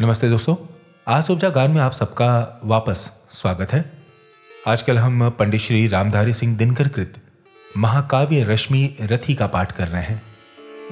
नमस्ते 0.00 0.28
दोस्तों, 0.28 0.54
आज 1.08 1.30
उपजा 1.30 1.48
गान 1.48 1.70
में 1.70 1.80
आप 1.80 1.92
सबका 1.92 2.60
वापस 2.64 2.98
स्वागत 3.32 3.72
है। 3.72 3.92
आजकल 4.68 4.98
हम 4.98 5.30
पंडित 5.30 5.60
श्री 5.60 5.88
रामधारी 5.88 6.32
सिंह 6.32 6.56
दिनकर 6.56 6.88
कृत 6.88 7.14
महाकाव्य 7.76 8.44
रश्मि 8.44 8.96
रथी 9.02 9.34
का 9.34 9.46
पाठ 9.46 9.72
कर 9.72 9.88
रहे 9.88 10.02
हैं। 10.02 10.22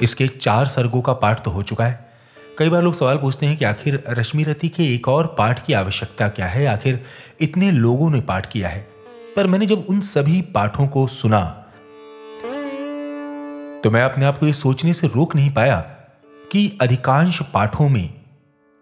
इसके 0.03 0.27
चार 0.27 0.67
सर्गों 0.67 1.01
का 1.03 1.13
पाठ 1.13 1.45
तो 1.45 1.51
हो 1.51 1.63
चुका 1.63 1.87
है। 1.87 2.11
कई 2.59 2.69
बार 2.69 2.83
लोग 2.83 2.95
सवाल 2.95 3.17
पूछते 3.17 3.47
हैं 3.47 3.57
कि 3.57 3.65
आखिर 3.65 4.03
रश्मि 4.09 4.45
रथी 4.45 4.68
के 4.68 4.95
एक 4.95 5.09
और 5.09 5.34
पाठ 5.38 5.64
की 5.66 5.72
आवश्यकता 5.72 6.29
क्या 6.29 6.46
है? 6.46 6.66
आखिर 6.66 7.04
इतने 7.40 7.70
लोगों 7.70 8.11
ने 8.11 8.20
पाठ 8.20 8.52
किया 8.52 8.68
है। 8.68 8.86
पर 9.36 9.46
मैंने 9.46 9.66
जब 9.66 9.86
उन 9.88 10.00
सभी 10.00 10.43
पाठों 10.43 10.86
को 10.86 11.06
सुना 11.06 11.43
तो 13.84 13.90
मैं 13.90 14.02
अपने 14.02 14.25
आप 14.25 14.38
को 14.38 14.46
यह 14.46 14.52
सोचने 14.52 14.93
से 14.93 15.06
रोक 15.06 15.34
नहीं 15.36 15.52
पाया 15.54 15.80
कि 16.52 16.79
अधिकांश 16.80 17.43
पाठों 17.54 17.88
में 17.88 18.18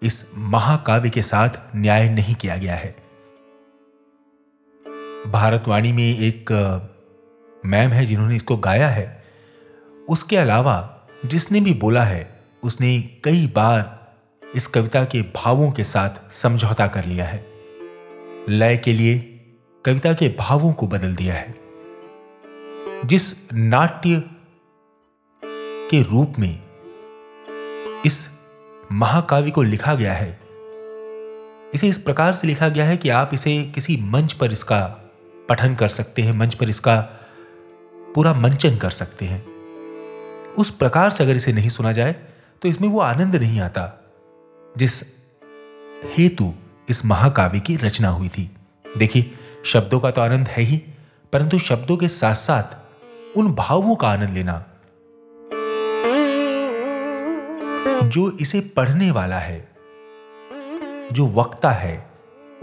इस 0.03 0.31
महाकाव्य 0.35 1.11
के 1.11 1.23
साथ 1.23 1.49
न्याय 1.77 2.09
नहीं 2.09 2.35
किया 2.35 2.57
गया 2.57 2.75
है। 2.75 2.97
भारतवाणी 5.27 5.93
में 5.93 6.19
एक 6.19 6.53
मैम 7.67 7.91
है 7.91 8.07
जिन्होंने 8.07 8.37
इसको 8.37 8.57
गाया 8.57 8.89
है। 8.89 9.25
उसके 10.09 10.37
अलावा 10.37 11.07
जिसने 11.27 11.61
भी 11.61 11.75
बोला 11.75 12.03
है, 12.03 12.45
उसने 12.63 13.01
कई 13.01 13.47
बार 13.47 13.97
इस 14.55 14.67
कविता 14.67 15.05
के 15.05 15.23
भावों 15.23 15.73
के 15.73 15.85
साथ 15.85 16.33
समझौता 16.33 16.87
कर 16.87 17.05
लिया 17.05 17.25
है। 17.25 17.47
लय 18.49 18.77
के 18.77 18.93
लिए 18.93 19.19
कविता 19.85 20.13
के 20.13 20.29
भावों 20.29 20.73
को 20.73 20.87
बदल 20.87 21.17
दिया 21.17 21.35
है। 21.35 21.55
जिस 23.05 23.53
नाट्य 23.53 24.25
के 25.91 26.03
रूप 26.03 26.33
में 26.39 26.63
इस 28.07 28.36
महाकाव्य 28.93 29.51
को 29.51 29.63
लिखा 29.63 29.95
गया 29.95 30.13
है। 30.13 30.39
इसे 31.75 31.89
इस 31.89 31.99
प्रकार 31.99 32.35
से 32.35 32.47
लिखा 32.47 32.69
गया 32.69 32.85
है 32.85 32.97
कि 32.97 33.09
आप 33.11 33.31
इसे 33.35 33.63
किसी 33.75 33.97
मंच 34.05 34.33
पर 34.33 34.53
इसका 34.53 34.81
पठन 35.49 35.75
कर 35.75 35.89
सकते 35.89 36.23
हैं, 36.23 36.33
मंच 36.33 36.55
पर 36.55 36.69
इसका 36.69 37.01
पूरा 38.15 38.33
मंचन 38.35 38.77
कर 38.77 38.91
सकते 38.91 39.25
हैं। 39.25 39.45
उस 40.55 40.71
प्रकार 40.73 41.11
से 41.11 41.25
अगर 41.25 41.37
इसे 41.37 41.53
नहीं 41.53 41.69
सुना 41.69 41.93
जाए 41.93 42.13
तो 42.63 42.69
इसमें 42.69 42.89
वो 42.89 43.01
आनंद 43.01 43.37
नहीं 43.37 43.61
आता, 43.61 43.93
जिस 44.75 45.03
हेतु 46.17 46.53
इस 46.89 47.05
महाकाव्य 47.05 47.61
की 47.61 47.77
रचना 47.77 48.09
हुई 48.09 48.29
थी। 48.29 48.51
देखिए, 48.99 49.31
शब्दों 49.65 50.01
का 50.01 50.11
तो 50.11 50.21
आनंद 50.21 50.49
है 50.49 50.63
ही, 50.63 50.77
परंतु 51.33 51.59
शब्दों 51.59 51.97
के 51.97 52.09
साथ 52.09 52.35
साथ 52.37 53.37
उन 53.37 53.53
भावों 53.55 53.97
का 53.97 54.09
आनंद 54.09 54.31
लेना 54.31 54.65
जो 58.07 58.31
इसे 58.41 58.61
पढ़ने 58.77 59.11
वाला 59.11 59.39
है, 59.39 59.59
जो 61.13 61.27
वक्ता 61.27 61.71
है, 61.71 62.07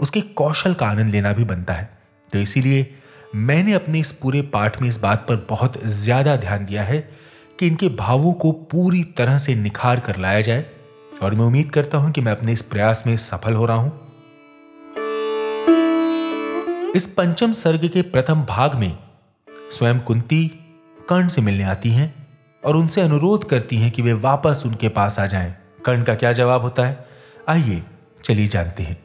उसके 0.00 0.20
कौशल 0.20 0.74
का 0.74 0.86
आनंद 0.86 1.12
लेना 1.12 1.32
भी 1.32 1.44
बनता 1.44 1.72
है। 1.72 1.88
तो 2.32 2.38
इसीलिए 2.38 2.86
मैंने 3.34 3.72
अपने 3.72 4.00
इस 4.00 4.12
पूरे 4.12 4.42
पाठ 4.42 4.80
में 4.82 4.88
इस 4.88 4.98
बात 5.00 5.26
पर 5.28 5.36
बहुत 5.50 5.78
ज़्यादा 5.84 6.36
ध्यान 6.36 6.64
दिया 6.66 6.82
है 6.82 6.98
कि 7.58 7.66
इनके 7.66 7.88
भावों 7.88 8.32
को 8.32 8.52
पूरी 8.52 9.02
तरह 9.16 9.38
से 9.38 9.54
निखार 9.54 10.00
कर 10.00 10.16
लाया 10.16 10.40
जाए। 10.40 10.64
और 11.22 11.34
मैं 11.34 11.44
उम्मीद 11.44 11.70
करता 11.70 11.98
हूँ 11.98 12.10
कि 12.12 12.20
मैं 12.20 12.32
अपने 12.32 12.52
इस 12.52 12.62
प्रयास 12.62 13.02
में 13.06 13.16
सफल 13.16 13.54
हो 13.54 13.66
रहा 13.66 13.76
हूँ। 13.76 13.92
इस 16.96 17.06
पंचम 17.16 17.52
सर्ग 17.52 17.88
के 17.88 18.02
प्रथम 18.02 18.42
भाग 18.42 18.74
में 18.74 18.98
स्वयं 19.48 20.00
कुंती 20.00 20.46
कर्ण 21.08 21.28
से 21.28 21.42
मिलने 21.42 21.64
आती 21.64 21.90
हैं। 21.90 22.23
और 22.64 22.76
उनसे 22.76 23.00
अनुरोध 23.00 23.48
करती 23.48 23.76
हैं 23.76 23.90
कि 23.90 24.02
वे 24.02 24.12
वापस 24.12 24.62
उनके 24.66 24.88
पास 24.88 25.18
आ 25.18 25.26
जाएँ। 25.26 25.54
कर्ण 25.84 26.02
का 26.02 26.14
क्या 26.14 26.32
जवाब 26.32 26.62
होता 26.62 26.86
है? 26.86 27.08
आइए, 27.48 27.82
चलिए 28.24 28.46
जानते 28.46 28.82
हैं। 28.82 29.04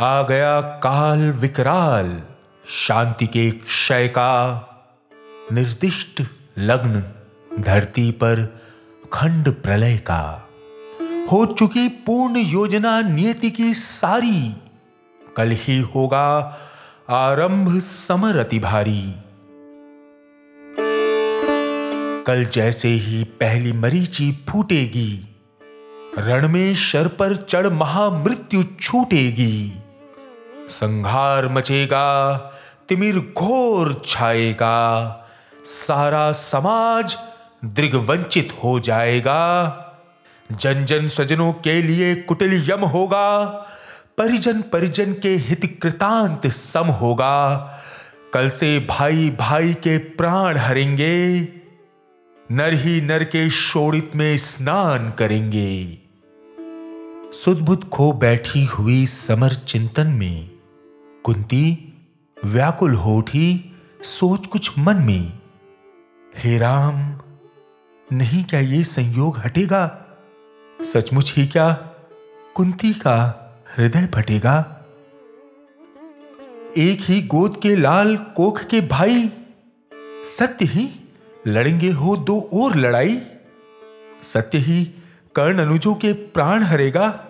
आ 0.00 0.22
गया 0.22 0.60
काल 0.60 1.18
विकराल, 1.18 2.22
शांति 2.86 3.26
के 3.26 3.50
क्षय 3.50 4.08
का 4.08 4.66
निर्दिष्ट 5.52 6.22
लग्न, 6.58 7.04
धरती 7.62 8.10
पर 8.10 8.60
खंड 9.12 9.54
प्रलय 9.54 9.96
का। 9.96 10.48
हो 11.32 11.46
चुकी 11.46 11.88
पूर्ण 11.88 12.36
योजना 12.36 13.00
नियति 13.00 13.50
की 13.50 13.74
सारी, 13.74 14.56
कल 15.36 15.50
ही 15.50 15.80
होगा 15.80 16.56
आरंभ 17.10 17.78
समर 17.78 18.36
अति 18.36 18.58
भारी। 18.58 19.14
कल 22.26 22.44
जैसे 22.44 22.88
ही 22.88 23.24
पहली 23.24 23.72
मरीची 23.72 24.32
फूटेगी, 24.48 25.38
रण 26.18 26.48
में 26.48 26.74
शर 26.74 27.08
पर 27.08 27.36
चढ़ 27.36 27.66
महामृत्यु 27.66 28.62
छूटेगी। 28.80 29.72
संहार 30.68 31.48
मचेगा, 31.48 32.36
तिमिर 32.88 33.18
घोर 33.18 34.02
छाएगा, 34.06 35.26
सारा 35.64 36.32
समाज 36.32 37.16
दृगवंचित 37.64 38.52
हो 38.64 38.80
जाएगा। 38.80 39.42
जन 40.52 40.84
जन 40.84 41.08
स्वजनों 41.08 41.52
के 41.52 41.82
लिए 41.82 42.14
कुटिल 42.14 42.70
यम 42.70 42.84
होगा 42.84 43.26
परिजन 44.20 44.62
परिजन 44.62 45.12
के 45.12 45.36
हित 45.36 45.78
कृतांत 45.82 46.46
सम 46.46 46.86
होगा। 46.86 47.56
कल 48.34 48.48
से 48.48 48.78
भाई 48.78 49.30
भाई 49.30 49.74
के 49.74 49.98
प्राण 49.98 50.56
हरेंगे। 50.56 51.40
नर 52.50 52.74
ही 52.74 53.00
नर 53.00 53.24
के 53.24 53.50
शोड़ित 53.50 54.16
में 54.16 54.36
स्नान 54.36 55.10
करेंगे। 55.10 55.98
सुदबुद 57.32 57.84
खो 57.84 58.12
बैठी 58.12 58.64
हुई 58.64 59.06
समर 59.06 59.54
चिंतन 59.54 60.06
में। 60.06 60.50
कुंती, 61.24 61.92
व्याकुल 62.44 62.94
हो 62.94 63.18
उठी 63.18 63.76
सोच 64.02 64.46
कुछ 64.46 64.78
मन 64.78 64.96
में। 64.96 65.38
हे 66.38 66.58
राम, 66.58 67.18
नहीं 68.16 68.44
क्या 68.44 68.60
ये 68.60 68.84
संयोग 68.84 69.38
हटेगा? 69.38 70.06
सचमुच 70.92 71.34
ही 71.36 71.46
क्या 71.46 71.72
कुंती 72.54 72.92
का 72.92 73.39
हृदय 73.76 74.08
फटेगा। 74.14 74.84
एक 76.76 76.98
ही 77.00 77.22
गोद 77.22 77.60
के 77.62 77.76
लाल 77.76 78.16
कोख 78.16 78.64
के 78.64 78.80
भाई, 78.80 79.32
सत्य 80.38 80.64
ही 80.64 80.88
लड़ेंगे 81.46 81.90
हो 81.90 82.16
दो 82.16 82.40
और 82.40 82.76
लड़ाई। 82.76 83.22
सत्य 84.22 84.58
ही 84.58 84.84
कर्ण 85.34 85.58
अनुजों 85.58 85.94
के 85.94 86.12
प्राण 86.12 86.62
हरेगा, 86.62 87.28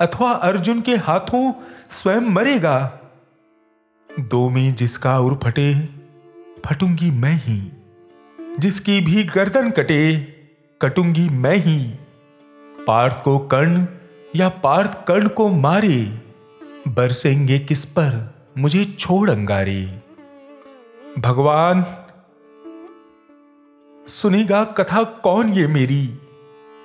अथवा 0.00 0.30
अर्जुन 0.32 0.80
के 0.80 0.96
हाथों 0.96 1.52
स्वयं 1.90 2.20
मरेगा। 2.20 3.00
दो 4.20 4.48
में 4.48 4.74
जिसका 4.74 5.18
उर 5.18 5.40
फटे, 5.44 5.88
फटूँगी 6.66 7.10
मैं 7.10 7.34
ही। 7.44 7.72
जिसकी 8.58 9.00
भी 9.00 9.24
गर्दन 9.24 9.70
कटे, 9.70 10.16
कटूँगी 10.82 11.28
मैं 11.28 11.56
ही। 11.56 11.94
पार्थ 12.86 13.22
को 13.24 13.38
कर्ण 13.38 13.86
या 14.36 14.48
पार्थ 14.48 15.04
कर्ण 15.08 15.28
को 15.28 15.48
मारे? 15.48 16.22
बरसेंगे 16.88 17.58
किस 17.58 17.84
पर? 17.84 18.34
मुझे 18.58 18.84
छोड़ 18.84 19.30
अंगारे। 19.30 20.02
भगवान, 21.18 21.84
सुनेगा 24.08 24.64
कथा 24.64 25.02
कौन 25.02 25.52
ये 25.52 25.66
मेरी? 25.66 26.18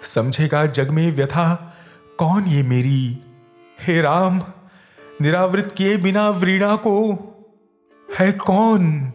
समझेगा 0.03 0.65
जग 0.65 0.89
में 0.89 1.15
व्यथा 1.15 1.75
कौन 2.17 2.43
ये 2.43 2.63
मेरी? 2.63 3.19
हे 3.81 4.01
राम, 4.01 4.41
निरावृत 5.21 5.73
किए 5.77 5.97
बिना 5.97 6.29
व्रीणा 6.29 6.75
को 6.75 7.13
है 8.19 8.31
कौन? 8.31 9.13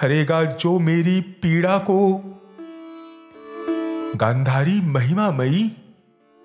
हरेगा 0.00 0.44
जो 0.44 0.78
मेरी 0.78 1.20
पीड़ा 1.20 1.78
को। 1.78 2.22
गांधारी 4.16 4.80
महिमामयी 4.80 5.76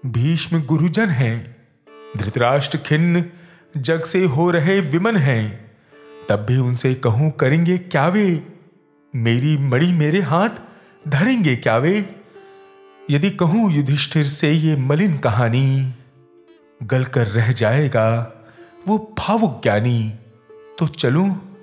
भीष्म 0.06 0.64
गुरुजन 0.64 1.10
हैं। 1.10 1.56
धृतराष्ट्र 2.18 2.78
खिन्न 2.78 3.26
जग 3.78 4.04
से 4.04 4.26
हो 4.26 4.52
रहे 4.52 4.80
विमन 4.80 5.16
हैं। 5.16 5.72
तब 6.30 6.36
भी 6.36 6.58
उनसे 6.58 6.96
कहूँ, 6.96 7.32
करेंगे 7.32 7.78
क्या 7.78 8.08
वे? 8.08 8.44
मेरी 9.16 9.58
मणि 9.58 9.92
मेरे 9.92 10.22
हाथ 10.22 10.50
धरेंगे 11.08 11.56
क्या 11.56 11.78
वे? 11.78 12.16
यदि 13.12 13.30
कहूँ, 13.30 13.72
युधिष्ठिर 13.72 14.24
से 14.24 14.52
ये 14.52 14.76
मलिन 14.76 15.18
कहानी 15.18 15.94
गलकर 16.84 17.28
रह 17.28 17.52
जाएगा, 17.52 18.34
वो 18.88 19.16
भावुक 19.20 19.60
ज्ञानी। 19.64 20.14
तो 20.80 20.88
चलूँ, 20.88 21.58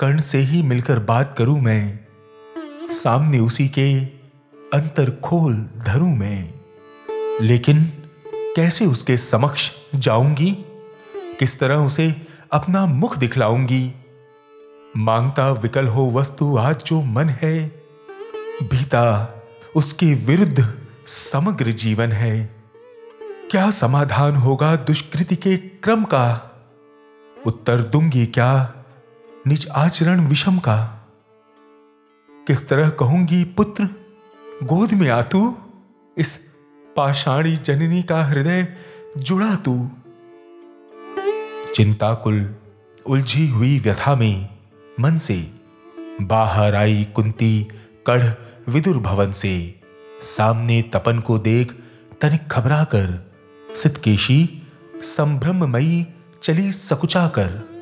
कर्ण 0.00 0.18
से 0.18 0.38
ही 0.38 0.62
मिलकर 0.62 0.98
बात 0.98 1.34
करूँ 1.38 1.60
मैं। 1.60 1.98
सामने 2.90 3.38
उसी 3.38 3.68
के 3.68 4.00
अंतर 4.74 5.10
खोल 5.10 5.68
धरूं 5.86 6.16
मैं। 6.16 6.61
लेकिन 7.40 7.84
कैसे 8.56 8.86
उसके 8.86 9.16
समक्ष 9.16 9.70
जाऊँगी? 9.94 10.50
किस 11.16 11.58
तरह 11.58 11.76
उसे 11.76 12.26
अपना 12.52 12.86
मुख 12.86 13.16
दिखलाऊँगी? 13.16 13.94
माँगता 14.96 15.50
विकल 15.50 15.86
हो 15.86 16.10
वस्तु 16.10 16.56
आज 16.56 16.84
जो 16.84 17.02
मन 17.02 17.28
है, 17.28 17.68
भीता 18.62 19.34
उसके 19.76 20.14
विरुद्ध 20.14 20.74
समग्र 21.06 21.70
जीवन 21.70 22.12
है। 22.12 22.54
क्या 23.50 23.70
समाधान 23.70 24.36
होगा 24.36 24.76
दुष्कृति 24.76 25.36
के 25.36 25.56
क्रम 25.56 26.04
का? 26.04 26.48
उत्तर 27.46 27.82
दूँगी 27.82 28.26
क्या 28.26 28.74
निज 29.46 29.68
आचरण 29.68 30.20
विषम 30.20 30.58
का? 30.58 31.08
किस 32.46 32.68
तरह 32.68 32.90
कहूँगी, 32.90 33.44
पुत्र, 33.44 33.84
गोद 34.62 34.92
में 34.92 35.10
आ 35.10 35.22
तू 35.22 35.58
इस 36.18 36.51
पाषाणी 36.96 37.56
जननी 37.56 38.02
का 38.02 38.22
हृदय 38.24 38.66
जुड़ा 39.18 39.54
तू। 39.56 39.90
चिंताकुल 41.74 42.54
उलझी 43.06 43.46
हुई 43.48 43.78
व्यथा 43.78 44.16
में 44.16 44.48
मन 45.00 45.18
से, 45.18 45.50
बाहर 46.20 46.74
आई 46.74 47.04
कुंती 47.04 47.68
कढ़ 48.06 48.24
विदुर 48.68 48.98
भवन 48.98 49.32
से, 49.32 49.80
सामने 50.36 50.82
तपन 50.82 51.20
को 51.20 51.38
देख 51.38 51.72
तनिक 52.20 52.48
घबरा 52.48 52.84
कर 52.84 53.32
सितकेशी 53.76 54.62
संभ्रममयी 55.02 56.06
चली 56.42 56.72
सकुचा 56.72 57.26
कर 57.28 57.72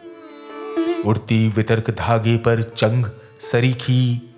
उड़ती 1.06 1.48
वितर्क 1.48 1.90
धागे 1.90 2.36
पर 2.36 2.62
चंग 2.62 3.06
सरीखी, 3.40 4.32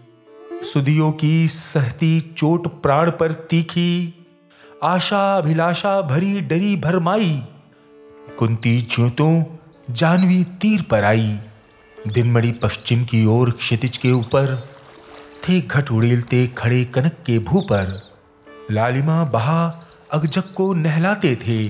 सुदियों 0.73 1.13
की 1.13 1.49
सहती 1.49 2.21
चोट 2.21 2.67
प्राण 2.83 3.11
पर 3.11 3.33
तीखी। 3.33 4.22
आशा 4.85 5.37
अभिलाषा 5.37 6.01
भरी 6.03 6.41
डरी 6.41 6.77
भरमाई। 6.77 7.43
कुंती 8.39 8.81
ज्योतों 8.81 9.43
जानवी 9.91 10.45
तीर 10.45 10.83
पर 10.83 11.05
आई। 11.05 11.39
दिनमणि 12.09 12.53
पश्चिम 12.53 13.05
की 13.05 13.27
ओर 13.27 13.51
क्षितिज 13.51 13.97
के 13.97 14.13
ऊपर, 14.13 14.69
थे 15.45 15.61
घट 15.61 15.91
उड़ेलते 15.91 16.47
खड़े 16.47 16.85
कनक 16.85 17.13
के 17.27 17.39
भू 17.39 17.61
पर 17.61 18.13
लालिमा 18.71 19.25
बहा 19.25 19.87
अगजक 20.13 20.53
को 20.55 20.75
नहलाते 20.75 21.37
थे, 21.37 21.69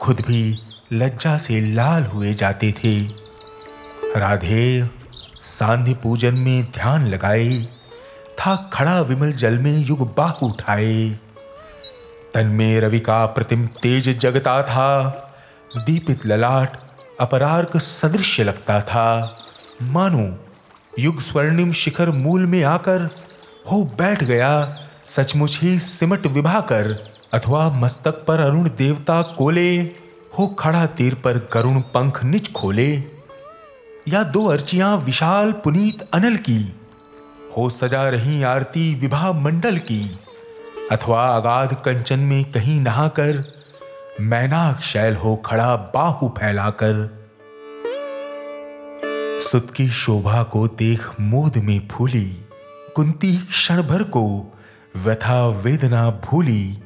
खुद 0.00 0.20
भी 0.20 0.58
लज्जा 0.92 1.36
से 1.38 1.60
लाल 1.60 2.02
हुए 2.02 2.34
जाते 2.34 2.72
थे। 2.72 3.00
राधे, 4.16 4.90
सांध्य 5.42 5.94
पूजन 5.94 6.34
में 6.34 6.64
ध्यान 6.64 7.06
लगाए, 7.06 7.68
था 8.38 8.70
खड़ा 8.72 9.00
विमल 9.00 9.32
जल 9.32 9.58
में 9.58 9.78
युग 9.78 10.14
बाह 10.16 10.30
उठाए 10.30 11.18
तन 12.34 12.46
में 12.48 12.80
रवि 12.80 13.00
का 13.00 13.24
प्रतिम 13.26 13.66
तेज 13.82 14.08
जगता 14.18 14.62
था। 14.62 14.88
दीपित 15.76 16.26
ललाट 16.26 16.72
अपरार्क 17.20 17.76
सदृश्य 17.76 18.44
लगता 18.44 18.80
था। 18.80 19.36
मानो 19.82 20.24
युग 20.98 21.20
स्वर्णिम 21.20 21.72
शिखर 21.72 22.10
मूल 22.10 22.46
में 22.46 22.62
आकर 22.64 23.08
हो 23.72 23.82
बैठ 23.98 24.24
गया। 24.24 24.52
सचमुच 25.08 25.58
ही 25.62 25.78
सिमट 25.78 26.26
विभा 26.26 26.60
कर 26.62 26.92
अथवा 27.34 27.68
मस्तक 27.70 28.24
पर 28.28 28.40
अरुण 28.40 28.68
देवता 28.68 29.20
कोले, 29.36 29.76
हो 30.38 30.46
खड़ा 30.58 30.86
तीर 30.86 31.14
पर 31.14 31.38
करुण 31.52 31.80
पंख 31.94 32.22
निच 32.24 32.52
खोले। 32.52 32.92
या 34.08 34.22
दो 34.24 34.44
अर्चियाँ 34.46 34.96
विशाल 34.96 35.52
पुनीत 35.54 36.08
अनल 36.14 36.36
की, 36.38 36.58
हो 37.56 37.68
सजा 37.70 38.08
रही 38.08 38.42
आरती 38.42 38.94
विभा 38.94 39.32
मंडल 39.32 39.78
की। 39.78 40.00
अथवा 40.90 41.36
अगाध 41.36 41.74
कंचन 41.74 42.18
में 42.18 42.52
कहीं 42.52 42.80
नहाकर, 42.80 43.44
मैनाक 44.20 44.80
शैल 44.80 45.16
हो 45.16 45.36
खड़ा 45.36 45.76
बाहु 45.76 46.28
फैलाकर। 46.28 47.22
सुत 49.50 49.70
की 49.70 49.88
शोभा 49.88 50.42
को 50.42 50.68
देख 50.68 51.10
मोद 51.20 51.56
में 51.56 51.88
फूली, 51.88 52.46
कुंती 52.96 53.36
क्षण 53.36 53.82
भर 53.82 54.02
को 54.02 54.54
व्यथा 54.96 55.48
वेदना 55.48 56.10
भूली। 56.10 56.78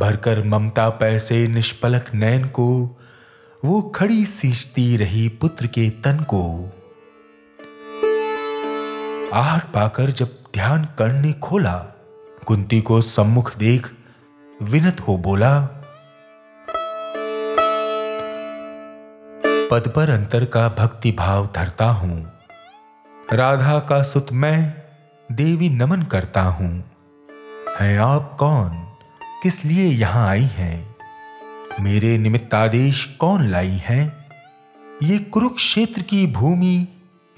भरकर 0.00 0.44
ममता 0.44 0.88
पैसे 0.88 1.48
निष्पलक 1.48 2.04
नैन 2.14 2.44
को, 2.44 2.98
वो 3.64 3.82
खड़ी 3.82 4.24
सींचती 4.24 4.96
रही 4.96 5.28
पुत्र 5.28 5.66
के 5.66 5.90
तन 5.90 6.26
को। 6.34 6.72
आहट 9.34 9.62
पाकर 9.62 10.10
जब 10.10 10.26
ध्यान 10.54 10.84
करने 10.98 11.32
खोला 11.32 11.89
कुंती 12.50 12.80
को 12.80 13.00
सम्मुख 13.00 13.56
देख 13.56 13.90
विनत 14.62 15.00
हो 15.00 15.16
बोला, 15.16 15.60
पद 19.70 19.92
पर 19.96 20.10
अंतर 20.10 20.44
का 20.44 20.68
भक्ति 20.68 21.12
भाव 21.12 21.48
धरता 21.56 21.84
हूँ। 21.84 22.32
राधा 23.32 23.78
का 23.78 24.02
सुत 24.02 24.32
मैं 24.32 24.74
देवी 25.32 25.68
नमन 25.68 26.02
करता 26.02 26.42
हूँ। 26.42 26.84
हैं 27.80 27.98
आप 27.98 28.36
कौन? 28.38 28.68
किस 29.42 29.64
लिए 29.64 29.84
यहाँ 29.84 30.28
आई 30.28 30.48
हैं? 30.52 30.96
मेरे 31.80 32.18
निमित्तादेश 32.18 33.04
कौन 33.04 33.50
लाई 33.50 33.80
हैं? 33.84 34.26
ये 35.02 35.18
कुरुक्षेत्र 35.18 36.02
की 36.02 36.26
भूमि 36.26 36.88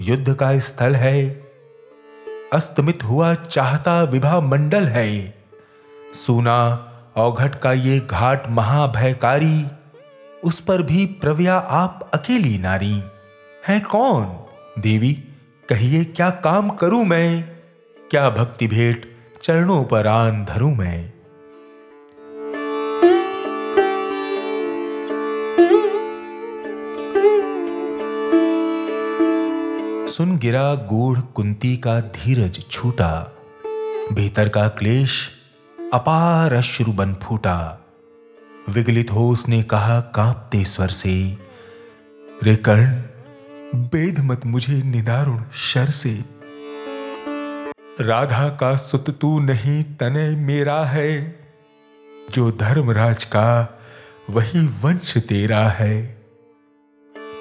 युद्ध 0.00 0.34
का 0.34 0.58
स्थल 0.58 0.96
है। 0.96 1.51
अस्तमित 2.52 3.04
हुआ 3.04 3.34
चाहता 3.34 4.02
विभा 4.02 4.40
मंडल 4.40 4.84
है। 4.84 5.34
सुना 6.26 6.88
औघट 7.16 7.54
का 7.54 7.72
ये 7.72 8.00
घाट 8.00 8.48
महाभयकारी, 8.48 9.66
उस 10.44 10.60
पर 10.60 10.82
भी 10.82 11.06
प्रव्या 11.06 11.58
आप 11.58 12.10
अकेली 12.14 12.58
नारी। 12.58 13.02
है 13.68 13.80
कौन? 13.80 14.24
देवी, 14.78 15.12
कहिए 15.68 16.04
क्या 16.04 16.30
काम 16.30 16.70
करूँ 16.70 17.04
मैं? 17.04 17.42
क्या 18.10 18.30
भक्ति 18.30 18.66
भेंट 18.66 19.06
चरणों 19.42 19.84
पर 19.84 20.06
आन 20.06 20.44
धरूं 20.44 20.74
मैं? 20.74 21.11
सुन 30.12 30.38
गिरा 30.38 30.74
गूढ़ 30.74 31.20
कुंती 31.20 31.76
का 31.76 32.00
धीरज 32.00 32.64
छूटा। 32.70 33.32
भीतर 34.12 34.48
का 34.48 34.68
क्लेश 34.68 35.30
अपार 35.92 36.52
अश्रु 36.52 36.92
बन 36.92 37.14
फूटा। 37.14 37.84
विगलित 38.68 39.10
हो 39.10 39.28
उसने 39.30 39.62
कहा 39.62 40.00
कांपते 40.00 40.64
स्वर 40.64 40.88
से, 40.88 41.38
रे 42.42 42.56
कर्ण, 42.56 42.90
बेद 43.74 44.20
मत 44.20 44.46
मुझे 44.46 44.82
निदारुण 44.82 45.42
शर 45.54 45.90
से। 45.90 46.24
राधा 48.00 48.48
का 48.48 48.76
सुत 48.76 49.10
तू 49.10 49.40
नहीं 49.40 49.82
तने 49.82 50.30
मेरा 50.36 50.84
है, 50.84 51.40
जो 52.30 52.50
धर्मराज 52.52 53.24
का 53.24 53.78
वही 54.30 54.66
वंश 54.66 55.18
तेरा 55.18 55.68
है। 55.68 56.21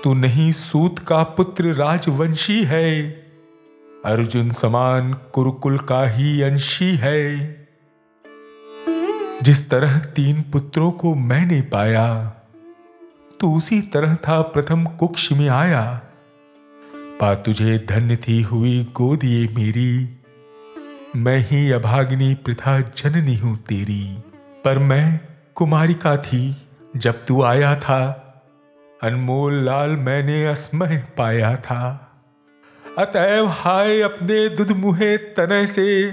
तू 0.04 0.14
नहीं 0.14 0.52
सूत 0.52 1.00
का 1.00 1.24
पुत्र 1.24 1.74
राजवंशी 1.74 2.64
है। 2.64 3.10
अर्जुन 4.06 4.52
समान 4.52 5.14
कुरुकुल 5.14 5.78
का 5.78 6.10
ही 6.10 6.42
अंशी 6.42 6.96
है। 6.96 7.20
जिस 9.44 9.70
तरह 9.70 10.00
तीन 10.00 10.42
पुत्रों 10.42 10.92
को 10.92 11.16
मैंने 11.16 11.62
पाया 11.62 12.26
तो 13.40 13.52
उसी 13.54 13.82
तरह 13.82 14.16
था 14.16 14.42
प्रथम 14.42 14.86
कुक्ष 14.86 15.32
में 15.32 15.50
आया। 15.50 16.02
पा 17.20 17.36
तुझे 17.36 17.86
धन्य 17.90 18.16
थी 18.16 18.42
हुई 18.42 18.84
गोदिए 18.84 19.48
मेरी, 19.48 20.10
मैं 21.16 21.38
ही 21.40 21.72
अभागिनी 21.72 22.34
प्रथा 22.34 22.80
जननी 22.80 23.36
हूँ 23.36 23.58
तेरी। 23.58 24.18
पर 24.66 24.80
मैं 24.80 25.20
कुमारिका 25.56 26.18
थी, 26.18 26.56
जब 26.98 27.26
तू 27.26 27.44
आया 27.44 27.76
था 27.76 28.21
अनमोल 29.04 29.54
लाल 29.66 29.90
मैंने 29.90 30.46
अस्मय 30.46 30.98
पाया 31.18 31.56
था। 31.56 32.12
अतएव 32.98 33.48
हाय 33.48 34.02
अपने 34.02 34.50
दुध 34.50 34.72
मुहे 34.72 35.18
तनय 35.18 35.66
से, 35.68 36.12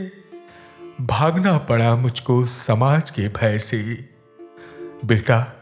भागना 1.00 1.58
पड़ा 1.58 1.96
मुझको 1.96 2.46
समाज 2.46 3.10
के 3.10 3.28
भय 3.28 3.58
से। 3.58 4.08
बेटा, 5.04 5.52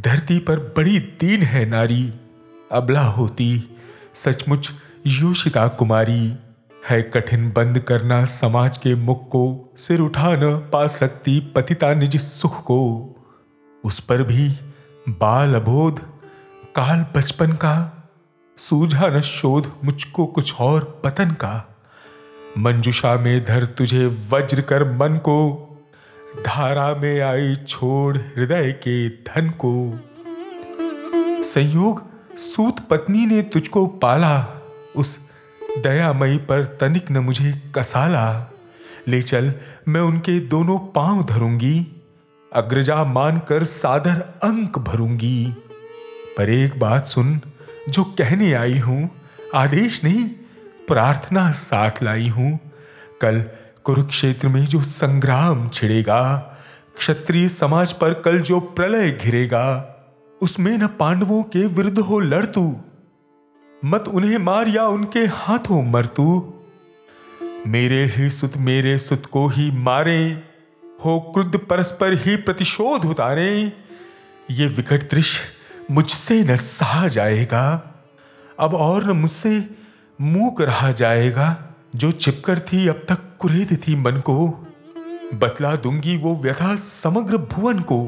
धरती 0.00 0.38
पर 0.38 0.58
बड़ी 0.58 0.98
दीन 0.98 1.42
है 1.42 1.66
नारी, 1.66 2.14
अबला 2.72 3.02
होती 3.02 3.78
सचमुच 4.14 4.70
योशिता 5.06 5.68
कुमारी। 5.68 6.36
है 6.90 7.02
कठिन 7.02 7.52
बंद 7.56 7.78
करना 7.78 8.24
समाज 8.24 8.78
के 8.78 8.94
मुख 8.94 9.28
को, 9.28 9.74
सिर 9.76 10.00
उठा 10.00 10.36
न 10.36 10.56
पा 10.72 10.86
सकती 10.86 11.40
पतिता 11.40 11.94
निज 11.94 12.20
सुख 12.20 12.62
को। 12.62 12.80
उस 13.84 14.00
पर 14.00 14.22
भी 14.22 14.48
बाल 15.08 15.54
अबोध 15.54 16.19
काल 16.76 17.06
बचपन 17.16 17.52
का, 17.52 18.02
सूझा 18.58 19.08
न 19.08 19.20
शोध 19.20 19.72
मुझको 19.84 20.26
कुछ 20.26 20.54
और 20.54 21.00
पतन 21.04 21.30
का। 21.30 21.78
मंजुषा 22.58 23.14
में 23.14 23.44
धर 23.44 23.66
तुझे 23.66 24.06
वज्र 24.30 24.60
कर 24.60 24.84
मन 24.92 25.16
को, 25.16 25.38
धारा 26.46 26.94
में 26.94 27.20
आई 27.20 27.54
छोड़ 27.56 28.18
हृदय 28.18 28.72
के 28.72 29.08
धन 29.08 29.50
को। 29.50 30.00
संयोग 31.42 32.02
सूत 32.36 32.80
पत्नी 32.80 33.26
ने 33.26 33.42
तुझको 33.42 33.86
पाला, 33.86 34.46
उस 34.96 35.18
दयामयी 35.78 36.36
पर 36.36 36.64
तनिक 36.80 37.10
न 37.10 37.18
मुझे 37.18 37.62
कसाला। 37.74 38.50
ले 39.08 39.22
चल, 39.22 39.52
मैं 39.88 40.00
उनके 40.00 40.40
दोनों 40.40 40.78
पाँव 40.78 41.22
धरूँगी, 41.24 41.86
अग्रजा 42.52 43.04
मानकर 43.04 43.64
सादर 43.64 44.20
अंक 44.42 44.78
भरूँगी। 44.78 45.54
पर 46.36 46.50
एक 46.50 46.78
बात 46.78 47.06
सुन, 47.06 47.40
जो 47.88 48.04
कहने 48.04 48.52
आई 48.52 48.78
हूँ। 48.78 49.10
आदेश 49.54 50.04
नहीं, 50.04 50.28
प्रार्थना 50.88 51.50
साथ 51.52 52.02
लाई 52.02 52.28
हूँ। 52.28 52.58
कल 53.20 53.44
कुरुक्षेत्र 53.84 54.48
में 54.48 54.64
जो 54.66 54.82
संग्राम 54.82 55.68
छिड़ेगा, 55.68 56.38
क्षत्रिय 56.96 57.48
समाज 57.48 57.92
पर 57.92 58.14
कल 58.14 58.40
जो 58.40 58.60
प्रलय 58.60 59.10
घिरेगा, 59.10 59.96
उसमें 60.42 60.78
न 60.78 60.86
पांडवों 60.86 61.42
के 61.42 61.66
विरुद्ध 61.66 61.98
हो 61.98 62.18
लड़ 62.18 62.44
तू। 62.46 62.80
मत 63.84 64.04
उन्हें 64.08 64.38
मार 64.38 64.68
या 64.68 64.86
उनके 64.86 65.20
हाथों 65.20 65.82
मर 65.82 66.06
तू। 66.06 66.54
मेरे 67.66 68.04
ही 68.04 68.30
सुत 68.30 68.56
मेरे 68.56 68.98
सुत 68.98 69.26
को 69.26 69.48
ही 69.48 69.70
मारे, 69.70 70.42
हो 71.04 71.20
क्रुद्ध 71.20 71.58
परस्पर 71.58 72.12
ही 72.14 72.36
प्रतिशोध 72.36 73.04
उतारे। 73.04 73.72
ये 74.50 74.66
विकट 74.66 75.10
दृश्य 75.10 75.59
मुझसे 75.90 76.44
न 76.44 76.56
सहा 76.56 77.08
जाएगा, 77.08 77.94
अब 78.60 78.74
और 78.74 79.04
न 79.04 79.10
मुझसे 79.10 79.68
मूक 80.20 80.62
रहा 80.62 80.92
जाएगा। 80.92 81.74
जो 81.96 82.12
चिपकर 82.12 82.58
थी, 82.58 82.88
अब 82.88 83.06
तक 83.08 83.18
कुरेद 83.38 83.82
थी 83.88 83.94
मन 83.94 84.12
को। 84.12 84.66
बतला 85.34 85.76
दूँगी 85.76 86.16
वो 86.16 86.36
व्यथा 86.36 86.76
समग्र 86.76 87.36
भुवन 87.36 87.80
को। 87.80 88.04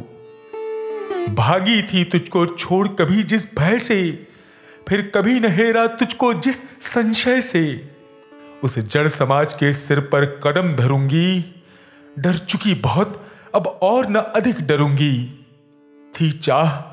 भागी 1.35 1.83
थी 1.83 2.05
तुझको 2.05 2.47
छोड़ 2.47 2.89
कभी 2.89 3.23
जिस 3.23 3.57
भय 3.59 3.79
से, 3.79 4.27
फिर 4.89 5.13
कभी 5.15 5.41
न 5.41 5.45
हेरा 5.45 5.87
तुझको 5.87 6.35
जिस 6.35 6.57
संशय 6.83 7.41
से। 7.41 7.95
उस 8.65 8.79
जड़ 8.79 9.09
समाज 9.09 9.55
के 9.55 9.73
सिर 9.73 10.01
पर 10.01 10.41
कदम 10.47 10.77
धरूँगी, 10.77 11.63
डर 12.19 12.37
चुकी 12.37 12.75
बहुत, 12.75 13.27
अब 13.55 13.67
और 13.67 14.09
न 14.09 14.15
अधिक 14.15 14.67
डरूँगी। 14.67 15.47
थी 16.21 16.33
चाह 16.33 16.92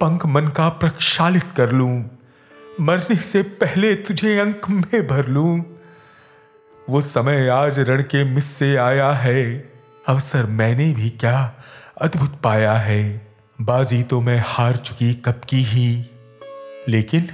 पंख 0.00 0.26
मन 0.26 0.48
का 0.48 0.68
प्रक्षालित 0.68 1.44
कर 1.56 1.72
लूँ। 1.72 2.10
मरने 2.80 3.16
से 3.16 3.42
पहले 3.42 3.94
तुझे 3.94 4.38
अंक 4.38 4.68
में 4.70 5.06
भर 5.06 5.26
लूँ। 5.26 5.64
वो 6.90 7.00
समय 7.00 7.48
आज 7.48 7.78
रण 7.78 8.02
के 8.02 8.24
मिस 8.24 8.44
से 8.44 8.76
आया 8.76 9.10
है। 9.12 9.72
अवसर 10.08 10.46
मैंने 10.46 10.92
भी 10.92 11.10
क्या 11.10 11.62
अद्भुत 12.00 12.40
पाया 12.44 12.72
है। 12.72 13.32
बाजी 13.60 14.02
तो 14.02 14.20
मैं 14.20 14.42
हार 14.46 14.76
चुकी 14.76 15.14
कब 15.14 15.40
की 15.48 15.62
ही। 15.62 16.06
लेकिन 16.88 17.28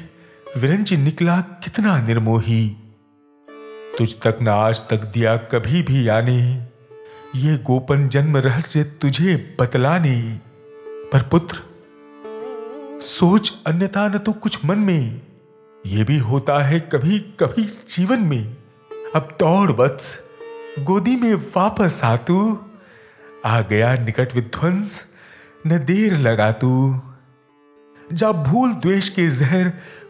विरंज 0.56 0.92
निकला 0.92 1.40
कितना 1.40 2.00
निर्मोही। 2.02 2.76
तुझ 3.98 4.14
तक 4.22 4.38
ना 4.42 4.54
आज 4.54 4.80
तक 4.80 5.04
दिया 5.04 5.36
कभी 5.36 5.82
भी 5.82 6.08
आने 6.08 6.66
ये 7.36 7.56
गोपन 7.56 8.08
जन्म 8.08 8.36
रहस्य 8.36 8.84
तुझे 8.84 9.56
बतलाने। 9.60 10.40
पर 11.12 11.22
पुत्र 11.22 11.73
सोच 13.00 13.52
अन्यथा 13.66 14.08
न 14.08 14.18
तो 14.18 14.32
कुछ 14.32 14.64
मन 14.64 14.78
में। 14.78 15.20
ये 15.86 16.04
भी 16.04 16.18
होता 16.18 16.58
है 16.64 16.80
कभी 16.80 17.18
कभी 17.18 17.64
जीवन 17.64 18.20
में। 18.20 18.56
अब 19.16 19.36
दौड़ 19.40 19.70
वत्स 19.70 20.18
गोदी 20.80 21.16
में 21.16 21.34
वापस 21.34 22.00
आ 22.04 22.16
तू। 22.16 22.58
आ 23.44 23.60
गया 23.60 23.94
निकट 23.94 24.34
विध्वंस, 24.34 25.04
न 25.66 25.84
देर 25.84 26.18
लगा 26.18 26.52
तू। 26.52 27.00
जा 28.12 28.32
भूल 28.32 28.72
द्वेष 28.72 29.08
के 29.08 29.28
जहर, 29.28 29.68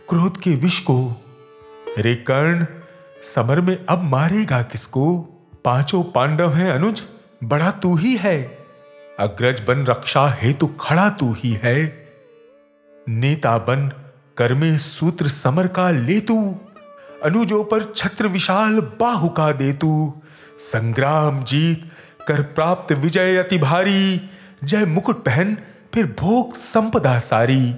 क्रोध 0.09 0.41
के 0.41 0.51
विष 0.51 0.81
को। 0.81 1.23
रे 1.99 2.15
कर्ण, 2.15 2.67
समर 3.23 3.61
में 3.61 3.87
अब 3.89 4.03
मारेगा 4.03 4.63
किसको? 4.63 5.17
पाँचों 5.65 6.03
पांडव 6.05 6.53
हैं 6.53 6.73
अनुज, 6.73 7.03
बड़ा 7.45 7.71
तू 7.71 7.97
ही 7.97 8.17
है। 8.17 8.59
अग्रज 9.21 9.61
बन 9.61 9.87
रक्षा 9.87 10.29
हेतु 10.29 10.67
खड़ा 10.67 11.11
तू 11.11 11.33
ही 11.33 11.53
है। 11.53 12.04
नेता 13.09 13.59
बन 13.59 13.93
कर 14.37 14.55
में 14.55 14.79
सूत्र 14.79 15.29
समर 15.29 15.67
का 15.67 15.91
ले 15.91 16.21
तू 16.21 16.57
अनुजों 17.25 17.65
पर 17.65 17.93
छत्र 17.97 18.27
विशाल 18.27 18.81
बाहु 19.01 19.29
का 19.29 19.53
दे 19.53 19.73
तू 19.73 20.15
संग्राम 20.59 21.45
जीत, 21.45 21.91
कर 22.29 22.43
प्राप्त 22.43 22.93
विजय 22.93 23.37
अति 23.37 23.59
भारी, 23.59 24.21
जय 24.65 24.85
मुकुट 24.85 25.25
पहन, 25.25 25.57
फिर 25.95 26.07
भोग 26.21 26.55
संपदा 26.55 27.19
सारी। 27.19 27.75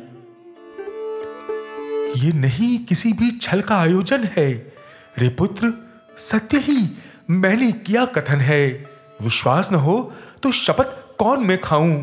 ये 2.20 2.32
नहीं 2.32 2.78
किसी 2.78 3.12
भी 3.12 3.30
छल 3.30 3.60
का 3.60 3.76
आयोजन 3.76 4.28
है, 4.36 4.52
रे 5.18 5.28
पुत्र, 5.28 5.72
सत्य 6.18 6.58
ही 6.58 6.96
मैंने 7.30 7.72
किया 7.72 8.04
कथन 8.04 8.40
है। 8.40 8.66
विश्वास 9.22 9.72
न 9.72 9.74
हो 9.74 10.12
तो 10.42 10.52
शपथ 10.52 11.16
कौन 11.18 11.46
मैं 11.46 11.60
खाऊं? 11.60 11.94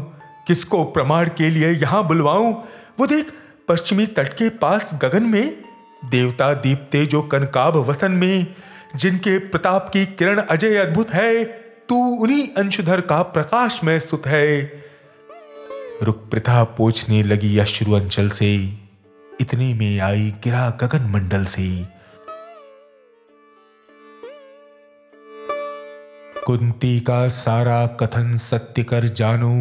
किसको 0.47 0.83
प्रमाण 0.83 1.29
के 1.29 1.49
लिए 1.49 1.71
यहाँ 1.71 2.07
बुलवाऊं? 2.07 2.53
वो 2.99 3.07
देख, 3.07 3.33
पश्चिमी 3.67 4.05
तट 4.05 4.33
के 4.33 4.49
पास 4.49 4.99
गगन 5.01 5.23
में, 5.23 5.63
देवता 6.05 6.53
दीपते 6.53 7.05
जो 7.05 7.21
कनकाब 7.21 7.75
वसन 7.75 8.11
में, 8.11 8.47
जिनके 8.95 9.37
प्रताप 9.37 9.89
की 9.93 10.05
किरण 10.05 10.39
अजय 10.39 10.77
अद्भुत 10.77 11.09
है, 11.09 11.43
तू 11.89 11.95
उन्हीं 11.95 12.47
अंशुधर 12.57 13.01
का 13.01 13.21
प्रकाश 13.21 13.83
में 13.83 13.99
सुत 13.99 14.27
है। 14.27 14.63
रुक 16.03 16.29
प्रथा 16.29 16.63
पोछने 16.63 17.23
लगी 17.23 17.57
अश्रु 17.57 17.93
अंचल 17.93 18.29
से, 18.29 18.55
इतने 19.41 19.73
में 19.73 19.99
आई 19.99 20.33
गिरा 20.43 20.77
गगन 20.81 21.09
मंडल 21.09 21.45
से। 21.45 21.85
कुंती 26.45 26.99
का 26.99 27.27
सारा 27.27 27.87
कथन 27.87 28.37
सत्य 28.37 28.83
कर 28.83 29.03
जानो 29.03 29.53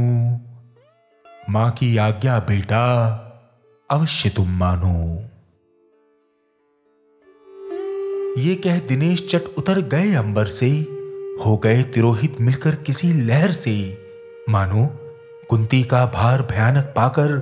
माँ 1.51 1.71
की 1.71 1.97
आज्ञा 1.97 2.39
बेटा, 2.39 2.83
अवश्य 3.91 4.29
तुम 4.29 4.49
मानो। 4.49 5.19
ये 8.41 8.55
कह 8.55 8.79
दिनेश 8.79 9.29
चट 9.31 9.43
उतर 9.59 9.81
गए 9.81 10.15
अंबर 10.15 10.47
से। 10.47 10.71
हो 11.47 11.57
गए 11.57 11.83
तिरोहित 11.83 12.41
मिलकर 12.41 12.75
किसी 12.75 13.13
लहर 13.13 13.53
से। 13.53 13.99
मानो, 14.49 14.87
कुंती 15.51 15.85
का 15.85 16.07
भार 16.07 16.43
भयानक 16.43 16.85
पाकर 16.97 17.33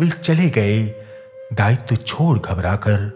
वे 0.00 0.08
चले 0.08 0.50
गए, 0.50 0.86
दायित्व 1.52 1.96
छोड़ 1.96 2.38
घबराकर। 2.38 3.12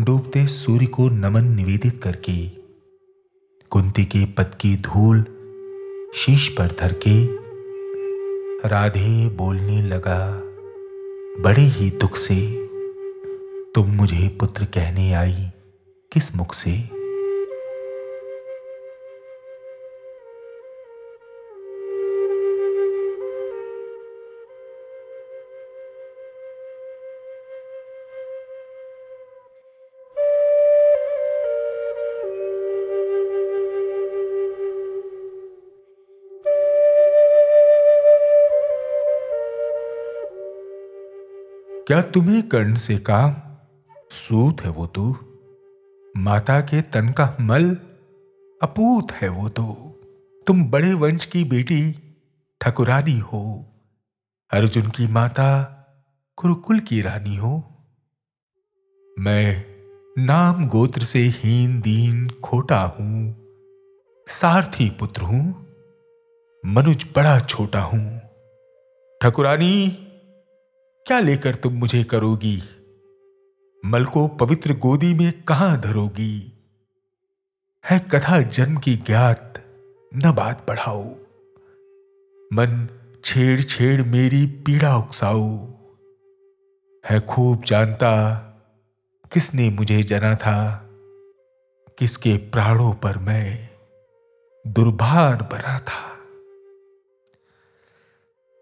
डूबते 0.00 0.46
सूर्य 0.46 0.86
को 0.86 1.08
नमन 1.08 1.44
निवेदित 1.44 2.02
करके, 2.02 2.46
कुंती 3.70 4.04
के 4.04 4.24
पद 4.24 4.54
की 4.60 4.76
धूल 4.76 5.24
शीश 6.14 6.48
पर 6.48 6.66
धर 6.80 6.92
के 6.92 7.43
राधे 8.66 9.28
बोलने 9.28 9.82
लगा, 9.82 10.18
बड़े 11.42 11.62
ही 11.62 11.90
दुख 11.90 12.16
से 12.16 12.36
तुम 13.74 13.90
मुझे 13.90 14.28
पुत्र 14.40 14.64
कहने 14.64 15.12
आई, 15.12 15.50
किस 16.12 16.34
मुख 16.36 16.54
से? 16.54 16.72
क्या 41.86 42.02
तुम्हें 42.02 42.48
कर्ण 42.48 42.74
से 42.74 42.98
काम 42.98 43.34
सूत 44.10 44.60
है 44.60 44.70
वो 44.70 44.86
तो? 44.86 45.16
माता 46.16 46.60
के 46.60 46.82
तन 46.82 47.08
का 47.08 47.36
मल 47.40 47.74
अपूत 48.62 49.12
है 49.12 49.28
वो 49.28 49.48
तो। 49.48 49.64
तुम 50.46 50.64
बड़े 50.70 50.94
वंश 50.94 51.24
की 51.24 51.44
बेटी, 51.44 51.94
ठकुरानी 52.60 53.18
हो। 53.18 53.66
अर्जुन 54.50 54.88
की 54.88 55.06
माता 55.06 55.70
कुरुकुल 56.36 56.80
की 56.80 57.00
रानी 57.00 57.36
हो। 57.36 57.64
मैं 59.18 59.64
नाम 60.18 60.68
गोत्र 60.68 61.04
से 61.04 61.18
हीन 61.18 61.80
दीन 61.80 62.28
खोटा 62.28 62.80
हूँ। 62.80 63.36
सारथी 64.28 64.90
पुत्र 64.90 65.22
हूँ। 65.22 65.66
मनुज 66.66 67.06
बड़ा 67.16 67.40
छोटा 67.40 67.80
हूँ। 67.80 68.20
ठकुरानी 69.22 70.00
क्या 71.06 71.20
लेकर 71.20 71.54
तुम 71.54 71.72
मुझे 71.72 72.04
करोगी? 72.04 72.62
मल 73.86 74.04
को 74.04 74.28
पवित्र 74.28 74.72
गोदी 74.72 75.14
में 75.14 75.42
कहाँ 75.42 75.80
धरोगी? 75.80 76.52
है 77.90 77.98
कथा 77.98 78.40
जन्म 78.40 78.76
की 78.76 78.96
ज्ञात, 78.96 79.64
न 80.16 80.32
बात 80.32 80.64
बढ़ाओ। 80.68 81.04
मन 82.52 82.88
छेड़ 83.24 83.62
छेड़ 83.62 84.02
मेरी 84.02 84.46
पीड़ा 84.46 84.96
उकसाओ। 84.96 85.68
है 87.10 87.20
खूब 87.20 87.64
जानता, 87.64 88.34
किसने 89.32 89.70
मुझे 89.70 90.02
जना 90.02 90.34
था? 90.34 90.88
किसके 91.98 92.36
प्राणों 92.36 92.92
पर 92.92 93.18
मैं 93.18 93.68
दुर्भार 94.66 95.36
बना 95.36 95.78
था? 95.78 96.13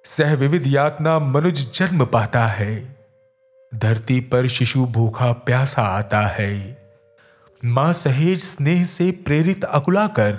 सह 0.05 0.35
विविध 0.35 0.67
यातना 0.67 1.19
मनुज 1.19 1.73
जन्म 1.75 2.05
पाता 2.05 2.47
है। 2.47 2.97
धरती 3.75 4.21
पर 4.21 4.49
शिशु 4.49 4.85
भूखा 4.87 5.33
प्यासा 5.33 5.83
आता 5.83 6.21
है। 6.27 6.55
माँ 7.65 7.93
सहेज 7.93 8.45
स्नेह 8.45 8.85
से 8.85 9.11
प्रेरित 9.11 9.65
अकुलाकर 9.65 10.33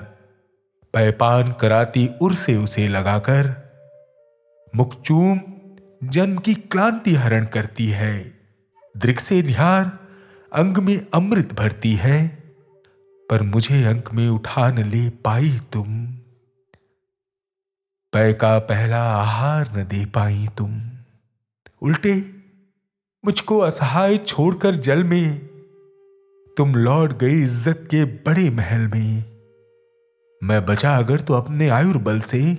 पैपान 0.93 1.51
कराती 1.51 2.09
उर 2.21 2.33
से 2.33 2.55
उसे 2.55 2.87
लगाकर, 2.87 3.51
मुखचूम 4.75 5.39
जन्म 6.03 6.37
की 6.37 6.53
क्लांति 6.53 7.13
हरण 7.13 7.45
करती 7.45 7.87
है। 7.87 8.17
दृक 8.97 9.19
से 9.19 9.41
निहार 9.41 9.91
अंग 10.53 10.77
में 10.77 10.99
अमृत 11.13 11.53
भरती 11.53 11.93
है, 11.95 12.25
पर 13.29 13.41
मुझे 13.41 13.83
अंक 13.83 14.13
में 14.13 14.27
उठा 14.29 14.69
न 14.71 14.89
ले 14.89 15.09
पाई 15.09 15.59
तुम। 15.73 16.07
पै 18.13 18.33
का 18.33 18.59
पहला 18.59 19.01
आहार 19.13 19.77
न 19.77 19.83
दे 19.83 20.05
पाई 20.05 20.47
तुम। 20.57 20.81
उल्टे, 21.81 22.13
मुझको 23.25 23.57
असहाय 23.59 24.17
छोड़कर 24.17 24.75
जल 24.75 25.03
में, 25.03 25.37
तुम 26.57 26.75
लौट 26.75 27.13
गई 27.13 27.41
इज़्ज़त 27.41 27.87
के 27.91 28.05
बड़े 28.05 28.49
महल 28.49 28.81
में। 28.81 29.23
मैं 30.43 30.65
बचा 30.65 30.97
अगर 30.97 31.21
तो 31.21 31.33
अपने 31.33 31.69
आयुर्बल 31.69 32.19
से, 32.19 32.57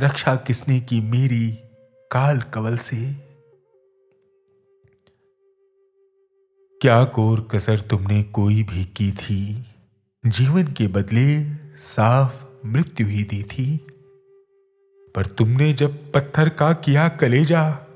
रक्षा 0.00 0.36
किसने 0.36 0.80
की 0.80 1.00
मेरी 1.00 1.50
काल 2.10 2.40
कवल 2.40 2.76
से। 2.76 3.14
क्या 6.80 7.04
कोर 7.04 7.48
कसर 7.50 7.80
तुमने 7.80 8.22
कोई 8.22 8.62
भी 8.62 8.84
की 8.84 9.12
थी? 9.12 9.66
जीवन 10.26 10.72
के 10.72 10.86
बदले 10.86 11.42
साफ़ 11.76 12.66
मृत्यु 12.66 13.06
ही 13.06 13.24
दी 13.24 13.42
थी। 13.42 13.86
पर 15.14 15.26
तुमने 15.26 15.72
जब 15.72 16.12
पत्थर 16.12 16.48
का 16.48 16.72
किया 16.72 17.08
कलेजा, 17.08 17.86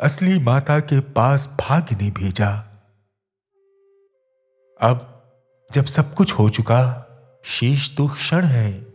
असली 0.00 0.38
माता 0.38 0.80
के 0.80 1.00
पास 1.00 1.56
भाग्य 1.60 1.96
ने 1.96 2.10
भेजा। 2.10 2.68
अब 4.80 5.08
जब 5.74 5.84
सब 5.84 6.14
कुछ 6.14 6.32
हो 6.32 6.50
चुका, 6.50 7.08
शेष 7.44 7.96
तो 7.96 8.08
क्षण 8.08 8.44
है। 8.44 8.86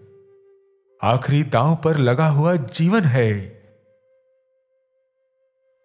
आखिरी 1.03 1.43
दांव 1.43 1.75
पर 1.75 1.97
लगा 1.97 2.27
हुआ 2.27 2.55
जीवन 2.55 3.01
है। 3.01 3.41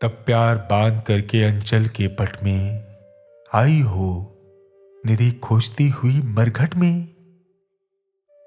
तब 0.00 0.08
प्यार 0.08 0.56
बाँध 0.56 1.02
करके 1.02 1.44
अंचल 1.44 1.86
के 1.86 2.08
पट 2.08 2.42
में 2.42 2.84
आई 3.54 3.80
हो, 3.80 4.28
निधि 5.06 5.32
खोजती 5.32 5.88
हुई 5.88 6.22
मरघट 6.22 6.74
में। 6.74 7.02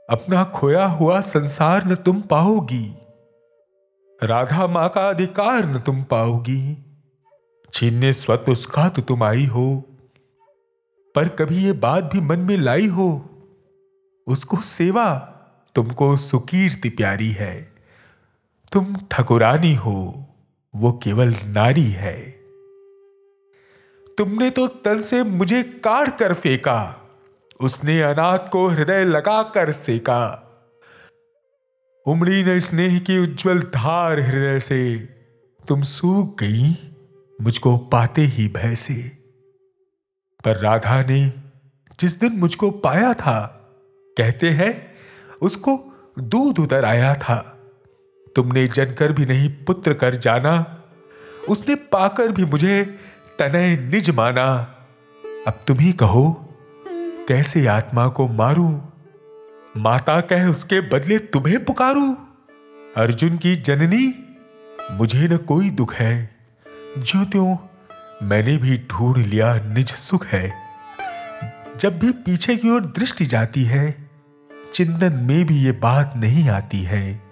अपना 0.10 0.43
खोया 0.43 0.86
हुआ 0.86 1.22
संसार 1.22 1.86
न 1.86 1.95
तुम 1.95 2.22
पाओगी। 2.22 3.05
राधा 4.24 4.67
माँ 4.67 4.89
का 4.89 5.10
अधिकार 5.10 5.65
न 5.65 5.79
तुम 5.79 6.03
पाओगी। 6.03 6.86
छीनने 7.74 8.13
स्वत 8.13 8.45
उसका 8.50 8.89
तो 8.89 9.01
तुम 9.01 9.24
आई 9.24 9.45
हो। 9.45 9.84
पर 11.15 11.27
कभी 11.27 11.55
ये 11.55 11.72
बात 11.72 12.03
भी 12.03 12.22
मन 12.22 12.39
में 12.39 12.57
लाई 12.57 12.88
हो, 12.88 13.29
उसको 14.27 14.57
सेवा 14.57 15.15
तुमको 15.75 16.17
सुकीर्ति 16.17 16.89
प्यारी 16.89 17.31
है। 17.31 17.74
तुम 18.72 18.95
ठकुरानी 19.12 19.75
हो, 19.75 20.25
वो 20.75 20.91
केवल 21.03 21.34
नारी 21.45 21.89
है। 21.89 22.31
तुमने 24.17 24.50
तो 24.50 24.67
तन 24.67 25.01
से 25.01 25.24
मुझे 25.24 25.63
काट 25.63 26.17
कर 26.17 26.34
फेंका, 26.34 27.10
उसने 27.62 28.01
अनाथ 28.01 28.50
को 28.51 28.67
हृदय 28.67 29.05
लगा 29.05 29.43
कर 29.43 29.72
सेका। 29.72 30.45
उमड़ी 32.08 32.44
न 32.44 32.60
स्नेह 32.60 33.00
की 33.00 33.18
उज्जवल 33.18 33.60
धार 33.60 34.20
हृदय 34.20 34.60
से, 34.60 34.96
तुम 35.68 35.82
सूख 35.82 36.39
गई, 36.39 36.94
मुझको 37.41 37.78
पाते 37.78 38.22
ही 38.22 38.48
भय 38.48 38.76
से। 38.76 39.04
पर 40.46 40.58
राधा 40.58 41.02
ने 41.02 41.34
जिस 42.00 42.20
दिन 42.20 42.34
मुझको 42.34 42.72
पाया 42.72 43.13
था, 43.13 43.48
कहते 44.18 44.50
हैं, 44.50 44.94
उसको 45.41 45.94
दूध 46.20 46.60
उतर 46.60 46.86
आया 46.86 47.13
था। 47.13 47.60
तुमने 48.36 48.68
जनकर 48.68 49.12
भी 49.12 49.26
नहीं 49.26 49.50
पुत्र 49.50 49.94
कर 49.94 50.15
जाना, 50.15 50.84
उसने 51.50 51.76
पाकर 51.76 52.32
भी 52.32 52.46
मुझे 52.46 53.00
तनय 53.39 53.78
निज 53.78 54.10
माना। 54.10 54.76
अब 55.48 55.62
तुम 55.68 55.80
ही 55.80 55.94
कहो, 55.94 56.56
कैसे 57.28 57.68
आत्मा 57.68 58.08
को 58.08 58.28
मारूं? 58.28 58.85
माता 59.78 60.22
कह 60.22 60.48
उसके 60.48 60.82
बदले 60.82 61.18
तुम्हें 61.18 61.66
पुकारू? 61.66 62.18
अर्जुन 62.98 63.38
की 63.38 63.56
जननी, 63.56 64.38
मुझे 64.92 65.28
न 65.28 65.38
कोई 65.38 65.70
दुख 65.70 65.96
है। 65.96 66.36
जो 66.98 67.26
त्यों, 67.26 67.58
मैंने 68.24 68.58
भी 68.58 68.78
ढूंढ 68.78 69.18
लिया 69.18 69.56
निज 69.56 69.92
सुख 69.92 70.28
है। 70.28 70.54
जब 71.80 72.00
भी 72.00 72.12
पीछे 72.12 72.58
की 72.58 72.70
ओर 72.70 72.82
दृष्टि 72.82 73.26
जाती 73.26 73.64
है, 73.64 74.10
चिंतन 74.74 75.14
में 75.14 75.46
भी 75.46 75.58
ये 75.58 75.72
बात 75.72 76.14
नहीं 76.18 76.50
आती 76.50 76.80
है। 76.80 77.24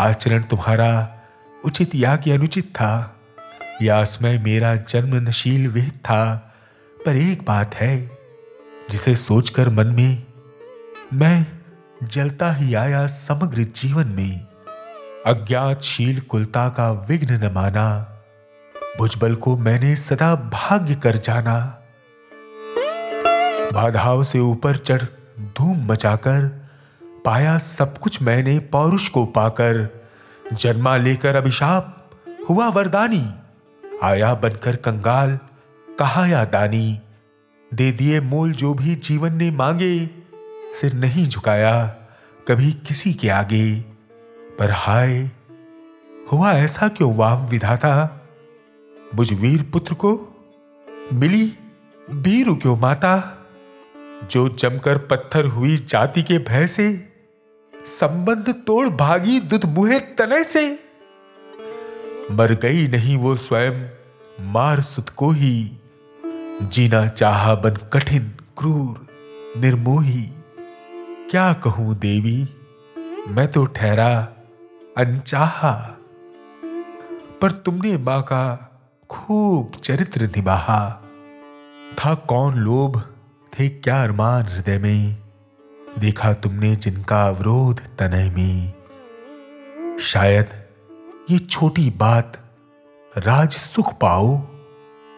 आचरण 0.00 0.42
तुम्हारा 0.42 1.20
उचित 1.64 1.94
या 1.94 2.16
कि 2.16 2.30
अनुचित 2.30 2.64
था? 2.64 3.20
या 3.82 4.04
समय 4.04 4.38
मेरा 4.38 4.76
जन्म 4.76 5.14
नशील 5.14 5.68
विहित 5.68 5.94
था? 5.94 6.54
पर 7.06 7.16
एक 7.16 7.42
बात 7.42 7.74
है, 7.74 8.18
जिसे 8.90 9.16
सोचकर 9.16 9.68
मन 9.68 9.86
में 9.86 10.22
मैं 11.14 11.53
जलता 12.04 12.52
ही 12.52 12.74
आया 12.74 13.06
समग्र 13.06 13.58
जीवन 13.58 14.06
में। 14.06 14.46
अज्ञातशील 15.26 16.20
कुलता 16.20 16.68
का 16.68 16.92
विघ्न 16.92 17.34
न 17.34 17.52
माना। 17.52 18.18
भुजबल 18.98 19.34
को 19.34 19.56
मैंने 19.56 19.96
सदा 19.96 20.34
भाग्य 20.34 20.94
कर 20.94 21.16
जाना। 21.16 21.80
बाधाओं 23.72 24.22
से 24.22 24.40
ऊपर 24.40 24.76
चढ़ 24.76 25.02
धूम 25.40 25.86
मचाकर 25.86 26.68
पाया 27.24 27.58
सब 27.58 27.98
कुछ 27.98 28.22
मैंने 28.22 28.58
पौरुष 28.58 29.08
को 29.08 29.26
पाकर। 29.26 30.04
जन्मा 30.52 30.96
लेकर 30.96 31.36
अभिशाप, 31.36 32.10
हुआ 32.50 32.68
वरदानी। 32.68 33.34
आया 34.02 34.34
बनकर 34.34 34.76
कंगाल, 34.76 35.38
कहा 35.98 36.26
या 36.26 36.44
दानी। 36.44 37.00
दे 37.74 37.92
दिए 37.92 38.20
मोल 38.20 38.52
जो 38.52 38.74
भी 38.74 38.94
जीवन 38.94 39.34
ने 39.34 39.50
मांगे। 39.50 40.23
सिर 40.80 40.92
नहीं 40.92 41.28
झुकाया 41.28 41.86
कभी 42.48 42.72
किसी 42.72 43.12
के 43.12 43.28
आगे। 43.28 43.80
पर 44.58 44.70
हाय, 44.70 45.30
हुआ 46.32 46.52
ऐसा 46.52 46.88
क्यों, 46.88 47.14
वाम 47.14 47.46
विधाता? 47.46 48.22
मुझ 49.14 49.32
वीर 49.32 49.62
पुत्र 49.62 49.94
को 49.94 50.30
मिली 51.12 51.52
बीरु 52.10 52.54
क्यों 52.54 52.76
माता? 52.76 53.46
जो 54.30 54.48
जमकर 54.48 54.98
पत्थर 54.98 55.44
हुई 55.44 55.76
जाति 55.76 56.22
के 56.22 56.38
भय 56.38 56.66
से, 56.66 57.12
संबंध 57.74 58.54
तोड़ 58.66 58.88
भागी 58.88 59.40
दुध 59.40 59.64
मुहे 59.64 60.00
तने 60.00 60.44
से। 60.44 60.78
मर 62.30 62.54
गई 62.54 62.88
नहीं 62.88 63.16
वो 63.16 63.36
स्वयं 63.36 63.90
मार 64.40 64.80
सुत 64.80 65.08
को 65.08 65.30
ही, 65.30 65.72
जीना 66.62 67.08
चाहा 67.08 67.54
बन 67.54 67.76
कठिन, 67.92 68.34
क्रूर, 68.58 69.06
निर्मोही। 69.60 70.30
क्या 71.30 71.52
कहूँ 71.52 71.94
देवी? 71.94 72.48
मैं 73.28 73.52
तो 73.52 73.64
ठहरा, 73.64 74.28
अनचाहा। 74.96 75.72
पर 77.42 77.52
तुमने 77.52 77.96
माँ 77.96 78.22
का 78.22 78.70
खूब 79.10 79.72
चरित्र 79.84 80.26
निभाहा। 80.26 81.02
था 81.94 82.14
कौन 82.14 82.54
लोभ, 82.54 83.00
थे 83.52 83.68
क्या 83.68 84.02
अरमान 84.02 84.44
हृदय 84.44 84.78
में? 84.78 85.16
देखा 85.98 86.32
तुमने 86.32 86.76
जिनका 86.76 87.28
अवरोध 87.28 87.80
तनय 87.80 88.30
में। 88.30 88.72
शायद 90.00 90.48
ये 91.30 91.38
छोटी 91.38 91.90
बात 91.90 92.38
राज 93.16 93.52
सुख 93.52 93.98
पाओ, 93.98 94.42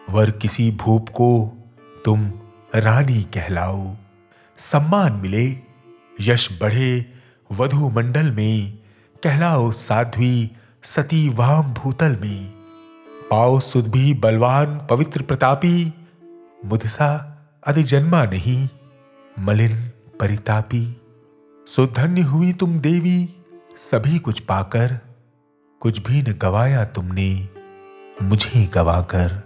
वर 0.09 0.31
किसी 0.31 0.71
भूप 0.71 1.09
को 1.09 1.57
तुम 2.05 2.31
रानी 2.75 3.23
कहलाओ। 3.23 3.95
सम्मान 4.57 5.13
मिले 5.13 5.66
यश 6.21 6.59
बढ़े 6.61 7.13
वधु 7.51 7.89
मंडल 7.89 8.31
में, 8.31 8.77
कहलाओ 9.23 9.71
साध्वी 9.71 10.51
सती 10.83 11.29
वाम 11.29 11.73
भूतल 11.73 12.17
में। 12.21 12.51
पाओ 13.31 13.59
सुध 13.59 13.87
भी 13.87 14.13
बलवान 14.13 14.87
पवित्र 14.89 15.21
प्रतापी, 15.21 15.93
मुदसा 16.65 17.37
अधि 17.67 17.83
जन्मा 17.83 18.25
नहीं, 18.25 18.69
मलिन 19.39 19.91
परितापी। 20.19 21.01
सुधन्य 21.75 22.21
हुई 22.21 22.53
तुम 22.53 22.79
देवी, 22.79 23.29
सभी 23.91 24.19
कुछ 24.19 24.39
पाकर, 24.39 24.99
कुछ 25.79 25.99
भी 25.99 26.21
न 26.21 26.25
गवाया 26.25 26.85
तुमने, 26.85 27.49
मुझे 28.23 28.65
गवाकर। 28.65 29.43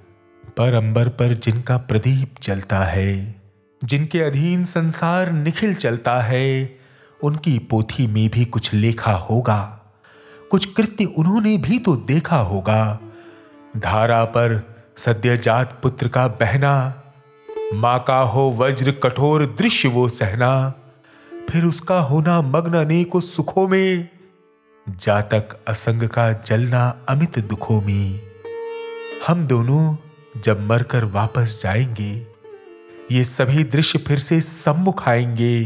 पर 0.57 0.73
अंबर 0.73 1.09
पर 1.09 1.33
जिनका 1.33 1.77
प्रदीप 1.77 2.35
चलता 2.41 2.79
है 2.79 3.40
जिनके 3.83 4.21
अधीन 4.21 4.65
संसार 4.65 5.31
निखिल 5.31 5.73
चलता 5.73 6.21
है, 6.21 6.79
उनकी 7.23 7.59
पोथी 7.59 8.07
में 8.07 8.29
भी 8.29 8.45
कुछ 8.45 8.73
लेखा 8.73 9.11
होगा। 9.11 9.81
कुछ 10.51 10.65
कृत्य 10.65 11.05
उन्होंने 11.05 11.57
भी 11.57 11.79
तो 11.79 11.95
देखा 11.95 12.37
होगा। 12.37 12.99
धारा 13.77 14.25
पर 14.25 14.75
सद्यजात 14.97 15.79
पुत्र 15.83 16.07
का 16.07 16.27
बहना, 16.27 17.03
माँ 17.73 18.03
का 18.07 18.19
हो 18.19 18.55
वज्र 18.57 18.91
कठोर 18.91 19.45
दृश्य 19.45 19.87
वो 19.87 20.09
सहना, 20.09 20.73
फिर 21.49 21.65
उसका 21.65 21.99
होना 21.99 22.41
मग्न 22.41 22.73
अनेकों 22.73 23.21
सुखों 23.21 23.67
में, 23.67 24.09
जातक 24.89 25.59
असंग 25.67 26.03
का 26.03 26.31
जलना 26.31 27.05
अमित 27.09 27.39
दुखों 27.39 27.81
में। 27.81 28.19
हम 29.27 29.47
दोनों 29.47 29.95
जब 30.41 30.61
मरकर 30.61 31.03
वापस 31.03 31.59
जाएँगे 31.63 32.30
ये 33.11 33.23
सभी 33.23 33.63
दृश्य 33.63 33.99
फिर 33.99 34.19
से 34.19 34.41
सम्मुख 34.41 35.09
आएँगे। 35.09 35.63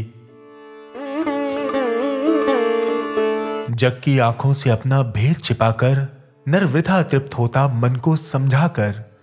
जग 3.74 4.00
की 4.04 4.18
आँखों 4.18 4.52
से 4.52 4.70
अपना 4.70 5.02
भेद 5.02 5.36
छिपाकर, 5.44 6.08
नरवृथा 6.48 7.02
तृप्त 7.02 7.38
होता 7.38 7.68
मन 7.68 7.96
को 7.96 8.16
समझाकर, 8.16 9.18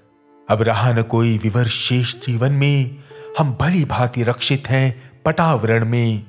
अब 0.49 0.61
रहा 0.61 0.93
न 0.93 1.01
कोई 1.01 1.37
विवर 1.37 1.67
शेष 1.67 2.15
जीवन 2.15 2.51
में, 2.51 2.97
हम 3.39 3.57
भली 3.61 3.85
भांति 3.85 4.23
रक्षित 4.23 4.63
हैं 4.67 5.11
पटावरण 5.25 5.85
में। 5.85 6.23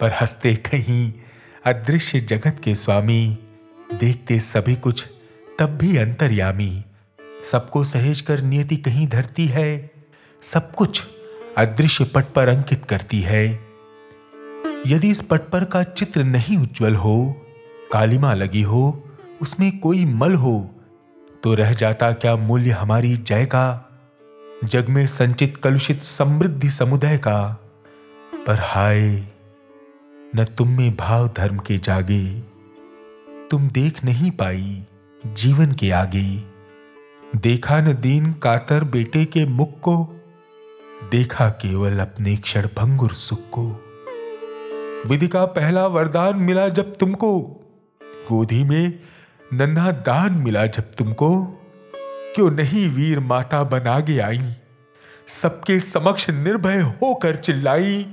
पर 0.00 0.10
हँसते 0.20 0.54
कहीं 0.54 1.12
अदृश्य 1.66 2.20
जगत 2.20 2.60
के 2.64 2.74
स्वामी, 2.74 3.38
देखते 3.94 4.38
सभी 4.38 4.74
कुछ 4.74 5.06
तब 5.58 5.66
भी 5.66 5.96
अंतर्यामी। 5.96 6.84
सबको 7.52 7.84
सहेज 7.84 8.20
कर 8.20 8.40
नियति 8.40 8.76
कहीं 8.76 9.08
धरती 9.08 9.46
है, 9.46 9.90
सब 10.42 10.74
कुछ 10.74 11.02
अदृश्य 11.56 12.04
पट 12.04 12.24
पर 12.24 12.48
अंकित 12.48 12.84
करती 12.84 13.20
है। 13.20 13.44
यदि 14.86 15.10
इस 15.10 15.20
पट 15.20 15.40
पर 15.40 15.64
का 15.64 15.82
चित्र 15.82 16.22
नहीं 16.22 16.56
उज्जवल 16.56 16.94
हो, 16.94 17.34
कालिमा 17.92 18.34
लगी 18.34 18.62
हो, 18.62 19.02
उसमें 19.42 19.78
कोई 19.78 20.04
मल 20.04 20.34
हो 20.34 20.70
तो 21.42 21.54
रह 21.54 21.72
जाता 21.72 22.12
क्या 22.12 22.36
मूल्य 22.36 22.70
हमारी 22.70 23.16
जय 23.16 23.44
का? 23.44 23.90
जग 24.64 24.88
में 24.88 25.06
संचित 25.06 25.56
कलुषित 25.56 26.04
समृद्धि 26.04 26.70
समुदाय 26.70 27.18
का? 27.18 27.40
पर 28.46 28.58
हाय, 28.60 29.00
न 30.36 30.44
तुम 30.58 30.68
में 30.68 30.96
भाव 30.96 31.28
धर्म 31.36 31.58
के 31.58 31.78
जागे, 31.78 32.40
तुम 33.50 33.68
देख 33.68 34.04
नहीं 34.04 34.30
पाई 34.30 34.82
जीवन 35.26 35.72
के 35.72 35.90
आगे। 35.90 36.44
देखा 37.36 37.80
न 37.80 37.92
दीन 37.92 38.32
कातर 38.32 38.84
बेटे 38.84 39.24
के 39.24 39.46
मुख 39.46 39.78
को 39.80 40.13
देखा 41.10 41.48
केवल 41.48 41.98
अपने 41.98 42.36
क्षण 42.36 42.66
भंगुर 42.66 43.12
सुख 43.12 43.38
को। 43.38 43.84
विधि 45.06 45.28
का 45.28 45.44
पहला 45.44 45.86
वरदान 45.86 46.36
मिला 46.36 46.68
जब 46.68 46.96
तुमको। 46.96 47.38
गोदी 48.02 48.64
में 48.64 49.00
नन्हा 49.52 49.90
दान 49.90 50.32
मिला 50.32 50.66
जब 50.66 50.82
तुमको। 50.82 51.44
क्यों 52.34 52.50
नहीं 52.50 52.88
वीर 52.88 53.20
माता 53.20 53.64
बना 53.64 54.00
के 54.00 54.18
आई? 54.18 54.56
सबके 55.42 55.80
समक्ष 55.80 56.30
निर्भय 56.30 56.80
होकर 56.80 57.36
चिल्लाई। 57.36 58.06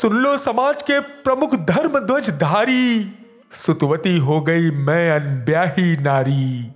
सुन 0.00 0.12
लो 0.12 0.36
समाज 0.36 0.82
के 0.82 1.00
प्रमुख 1.00 1.54
धर्म 1.54 1.98
ध्वज 1.98 2.30
धारी 2.30 3.12
सुतवती 3.52 4.18
हो 4.18 4.40
गई 4.40 4.70
मैं 4.70 5.10
अनब्याही 5.10 5.96
नारी। 5.96 6.72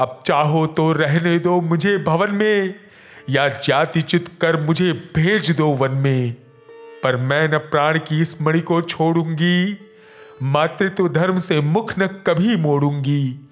अब 0.00 0.20
चाहो 0.26 0.66
तो 0.66 0.92
रहने 0.92 1.38
दो 1.38 1.60
मुझे 1.60 1.98
भवन 1.98 2.30
में। 2.30 2.85
या 3.30 3.48
जातिचित 3.48 4.28
कर 4.40 4.60
मुझे 4.60 4.92
भेज 4.92 5.50
दो 5.50 5.68
वन 5.68 5.90
में, 5.90 6.36
पर 7.02 7.16
मैं 7.16 7.48
न 7.48 7.58
प्राण 7.58 7.98
की 7.98 8.20
इस 8.20 8.42
मणि 8.42 8.60
को 8.60 8.82
छोड़ूँगी। 8.82 9.78
मातृत्व 10.42 11.08
धर्म 11.08 11.38
से 11.38 11.60
मुख 11.60 11.98
न 11.98 12.06
कभी 12.06 12.56
मोड़ूँगी। 12.56 13.50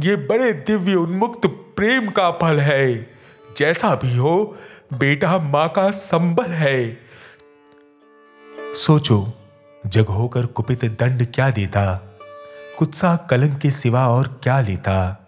ये 0.00 0.16
बड़े 0.16 0.52
दिव्य 0.52 0.94
उन्मुक्त 0.94 1.46
प्रेम 1.46 2.10
का 2.10 2.30
फल 2.30 2.60
है। 2.60 3.10
जैसा 3.56 3.94
भी 3.94 4.16
हो, 4.16 4.56
बेटा 4.92 5.38
माँ 5.38 5.68
का 5.68 5.90
संबल 5.90 6.46
है। 6.46 6.98
सोचो, 8.86 9.32
जग 9.86 10.06
होकर 10.06 10.46
कुपित 10.46 10.84
दंड 10.84 11.26
क्या 11.34 11.50
देता? 11.50 12.16
कुत्सा 12.78 13.16
कलंक 13.16 13.58
के 13.58 13.70
सिवा 13.70 14.08
और 14.08 14.40
क्या 14.42 14.60
लेता? 14.60 15.25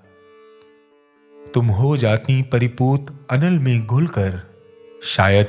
तुम 1.54 1.66
हो 1.66 1.96
जाती 1.96 2.42
परिपूत 2.42 3.26
अनल 3.30 3.58
में 3.58 3.86
घुलकर। 3.86 4.42
शायद 5.02 5.46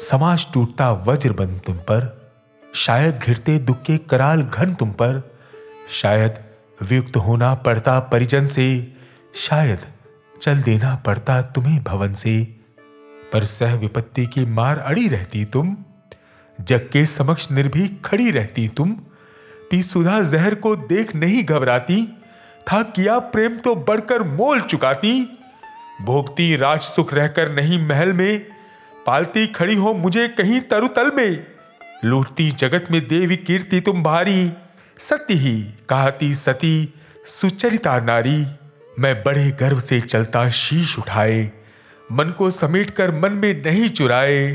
समाज 0.00 0.46
टूटता 0.54 0.92
वज्र 0.92 1.32
बन 1.32 1.58
तुम 1.58 1.76
पर। 1.76 2.30
शायद 2.74 3.18
घिरते 3.18 3.58
दुख 3.58 3.82
के 3.82 3.98
कराल 3.98 4.42
घन 4.42 4.74
तुम 4.74 4.90
पर। 4.90 5.36
शायद 5.90 6.34
वियुक्त 6.82 7.16
होना 7.16 7.54
पड़ता 7.54 8.00
परिजन 8.00 8.46
से। 8.46 8.92
शायद 9.34 9.78
चल 10.42 10.62
देना 10.62 10.96
पड़ता 10.96 11.42
तुम्हें 11.42 11.82
भवन 11.82 12.14
से। 12.14 12.56
पर 13.32 13.44
सह 13.44 13.74
विपत्ति 13.74 14.26
की 14.26 14.46
मार 14.46 14.78
अड़ी 14.78 15.08
रहती 15.08 15.44
तुम। 15.44 15.76
जग 16.60 16.90
के 16.92 17.06
समक्ष 17.06 17.50
निर्भीक 17.50 18.06
खड़ी 18.06 18.30
रहती 18.30 18.68
तुम। 18.68 18.90
पी 19.70 19.82
सुधा 19.82 20.20
जहर 20.20 20.54
को 20.54 20.76
देख 20.76 21.16
नहीं 21.16 21.44
घबराती। 21.44 22.18
था 22.72 22.82
किया 22.82 23.18
प्रेम 23.18 23.56
तो 23.56 23.74
बढ़कर 23.74 24.22
मोल 24.22 24.60
चुकाती। 24.60 25.38
भोगती 26.02 26.56
राज 26.56 26.82
सुख 26.82 27.14
रहकर 27.14 27.52
नहीं 27.52 27.86
महल 27.86 28.12
में। 28.12 28.46
पालती 29.06 29.46
खड़ी 29.46 29.74
हो 29.74 29.94
मुझे 29.94 30.28
कहीं 30.28 30.60
तरुतल 30.60 31.10
में। 31.14 31.46
लूटती 32.04 32.50
जगत 32.50 32.86
में 32.90 33.08
देवी 33.08 33.36
कीर्ति 33.36 33.80
तुम 33.80 34.02
भारी। 34.02 34.52
सत्य 34.98 35.34
ही 35.34 35.62
कहती 35.62 36.34
सती 36.34 36.94
सुचरिता 37.26 37.98
नारी। 37.98 38.46
मैं 38.98 39.22
बड़े 39.22 39.50
गर्व 39.50 39.80
से 39.80 40.00
चलता 40.00 40.50
शीश 40.50 40.98
उठाए। 40.98 41.50
मन 42.12 42.30
को 42.30 42.50
समेट 42.50 42.90
कर 42.90 43.10
मन 43.10 43.32
में 43.32 43.64
नहीं 43.64 43.88
चुराए। 43.88 44.52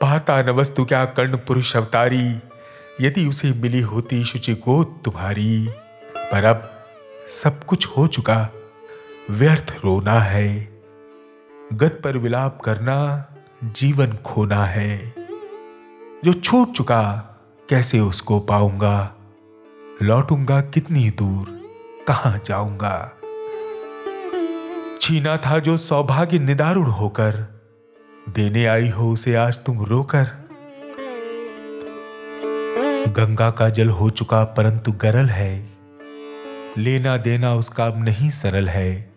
पाता 0.00 0.42
न 0.42 0.50
वस्तु 0.50 0.84
क्या 0.84 1.04
कर्ण 1.04 1.36
पुरुष 1.36 1.76
अवतारी। 1.76 2.38
यदि 3.00 3.26
उसे 3.26 3.52
मिली 3.52 3.80
होती 3.80 4.24
शुचि 4.24 4.54
गोद 4.54 5.00
तुम्हारी। 5.04 5.68
पर 6.16 6.44
अब 6.44 6.72
सब 7.30 7.64
कुछ 7.64 7.86
हो 7.86 8.06
चुका। 8.06 8.48
व्यर्थ 9.30 9.76
रोना 9.84 10.20
है। 10.20 10.82
गत 11.72 12.00
पर 12.04 12.16
विलाप 12.16 12.60
करना 12.60 13.26
जीवन 13.64 14.12
खोना 14.12 14.64
है। 14.64 15.14
जो 16.24 16.32
छूट 16.32 16.72
चुका, 16.72 17.36
कैसे 17.70 18.00
उसको 18.00 18.40
पाऊँगा? 18.40 19.14
लौटूँगा 20.02 20.60
कितनी 20.60 21.10
दूर? 21.10 21.70
कहाँ 22.08 22.40
जाऊँगा? 22.44 23.12
छीना 25.00 25.36
था 25.36 25.58
जो 25.58 25.76
सौभाग्य 25.76 26.38
निदारुण 26.38 26.86
होकर। 26.86 27.60
देने 28.28 28.66
आई 28.66 28.88
हो 28.88 29.12
उसे 29.12 29.34
आज 29.34 29.64
तुम 29.64 29.84
रोकर। 29.84 30.24
गंगा 33.08 33.50
का 33.50 33.68
जल 33.68 33.88
हो 33.88 34.10
चुका, 34.10 34.44
परंतु 34.44 34.92
गरल 34.92 35.26
है। 35.26 35.75
लेना 36.78 37.16
देना 37.16 37.54
उसका 37.54 37.86
अब 37.86 38.04
नहीं 38.04 38.30
सरल 38.30 38.68
है। 38.68 39.12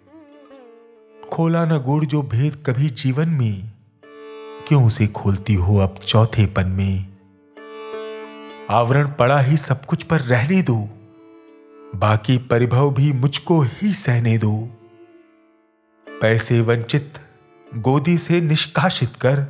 खोला 1.30 1.66
न 1.66 1.78
गुड़ 1.78 2.06
जो 2.06 2.22
भेद 2.22 2.64
कभी 2.66 2.90
जीवन 2.90 3.30
में, 3.30 3.72
क्यों 4.68 4.86
उसे 4.86 5.08
खोलती 5.08 5.54
हो 5.54 5.78
अब 5.78 5.96
चौथे 5.96 6.46
पन 6.46 6.68
में? 6.68 7.06
आवरण 8.70 9.08
पड़ा 9.08 9.40
ही 9.40 9.58
सब 9.58 9.86
कुछ 9.86 10.04
पर 10.04 10.22
रहने 10.22 10.62
दो, 10.62 10.90
बाकी 11.96 12.38
परिभव 12.38 12.94
भी 12.94 13.12
मुझको 13.14 13.62
ही 13.62 13.94
सहने 13.94 14.38
दो। 14.38 14.70
पैसे 16.08 16.62
वंचित, 16.62 17.14
गोदी 17.76 18.18
से 18.18 18.42
निष्कासित 18.42 19.16
कर, 19.16 19.42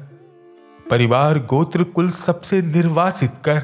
परिवार 0.90 1.40
गोत्र 1.40 1.84
कुल 1.84 2.10
सबसे 2.10 2.62
निर्वासित 2.62 3.32
कर, 3.44 3.60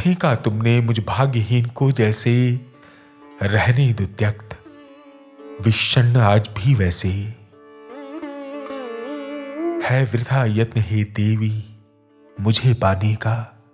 फेंका 0.00 0.34
तुमने 0.34 0.80
मुझ 0.80 1.00
भाग्यहीन 1.00 1.64
को 1.64 1.90
जैसे। 1.92 2.65
रहने 3.42 3.92
दो 3.92 4.06
त्यक्त। 4.06 4.64
विषण 5.66 6.16
आज 6.16 6.48
भी 6.48 6.74
वैसे 6.74 7.08
है। 7.08 10.04
वृथा 10.04 10.44
यत्न 10.44 10.72
हे 10.76 11.04
देवी, 11.04 11.64
मुझे 12.40 12.74
पाने 12.74 13.14
का। 13.14 13.64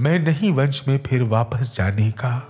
मैं 0.00 0.18
नहीं 0.18 0.52
वंश 0.52 0.88
में 0.88 1.00
फिर 1.06 1.22
वापस 1.22 1.76
जाने 1.76 2.10
का। 2.10 2.48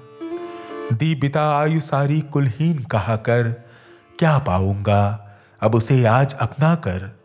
दी 0.93 1.15
बिता 1.15 1.61
आयु 1.61 1.81
सारी 1.81 2.21
कुलहीन 2.21 2.79
कहा 2.79 3.17
कर, 3.17 3.69
क्या 4.19 4.39
पाऊँगा? 4.39 5.31
अब 5.61 5.75
उसे 5.75 6.05
आज 6.05 6.35
अपना 6.35 6.75
कर। 6.75 7.21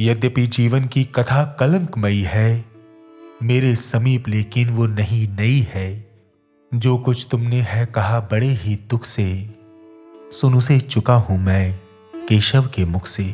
यद्यपि 0.00 0.46
जीवन 0.46 0.84
की 0.84 1.04
कथा 1.04 1.56
कलंकमयी 1.60 2.22
है, 2.22 2.64
मेरे 3.42 3.74
समीप 3.74 4.28
लेकिन 4.28 4.70
वो 4.70 4.86
नहीं 4.86 5.28
नई 5.28 5.66
है। 5.70 6.03
जो 6.74 6.96
कुछ 6.98 7.26
तुमने 7.30 7.60
है 7.62 7.84
कहा 7.86 8.18
बड़े 8.20 8.46
ही 8.46 8.74
दुख 8.90 9.04
से, 9.04 9.24
सुन 10.32 10.54
उसे 10.54 10.78
चुका 10.80 11.14
हूँ 11.16 11.38
मैं 11.38 11.74
केशव 12.28 12.68
के 12.74 12.84
मुख 12.84 13.06
से। 13.06 13.24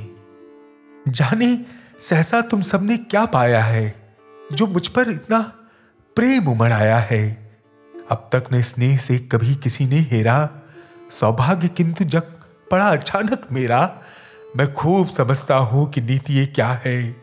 जाने 1.09 1.57
सहसा 2.01 2.41
तुम 2.41 2.63
सबने 2.63 2.97
क्या 2.97 3.25
पाया 3.27 3.63
है, 3.65 3.95
जो 4.53 4.67
मुझ 4.67 4.87
पर 4.89 5.11
इतना 5.11 5.41
प्रेम 6.17 6.49
उमड़ 6.49 6.73
आया 6.73 6.99
है। 7.01 7.23
अब 8.11 8.29
तक 8.33 8.53
न 8.53 8.63
स्नेह 8.63 8.97
से 8.99 9.19
कभी 9.33 9.55
किसी 9.55 9.87
ने 9.87 9.99
हेरा, 10.11 10.49
सौभाग्य 11.11 11.69
किंतु 11.69 12.05
जग 12.05 12.33
पड़ा 12.71 12.89
अचानक 12.89 13.47
मेरा। 13.53 13.83
मैं 14.57 14.73
खूब 14.75 15.09
समझता 15.09 15.57
हूँ 15.57 15.91
कि 15.91 16.01
नीति 16.01 16.35
ये 16.35 16.47
क्या 16.47 16.69
है, 16.85 17.17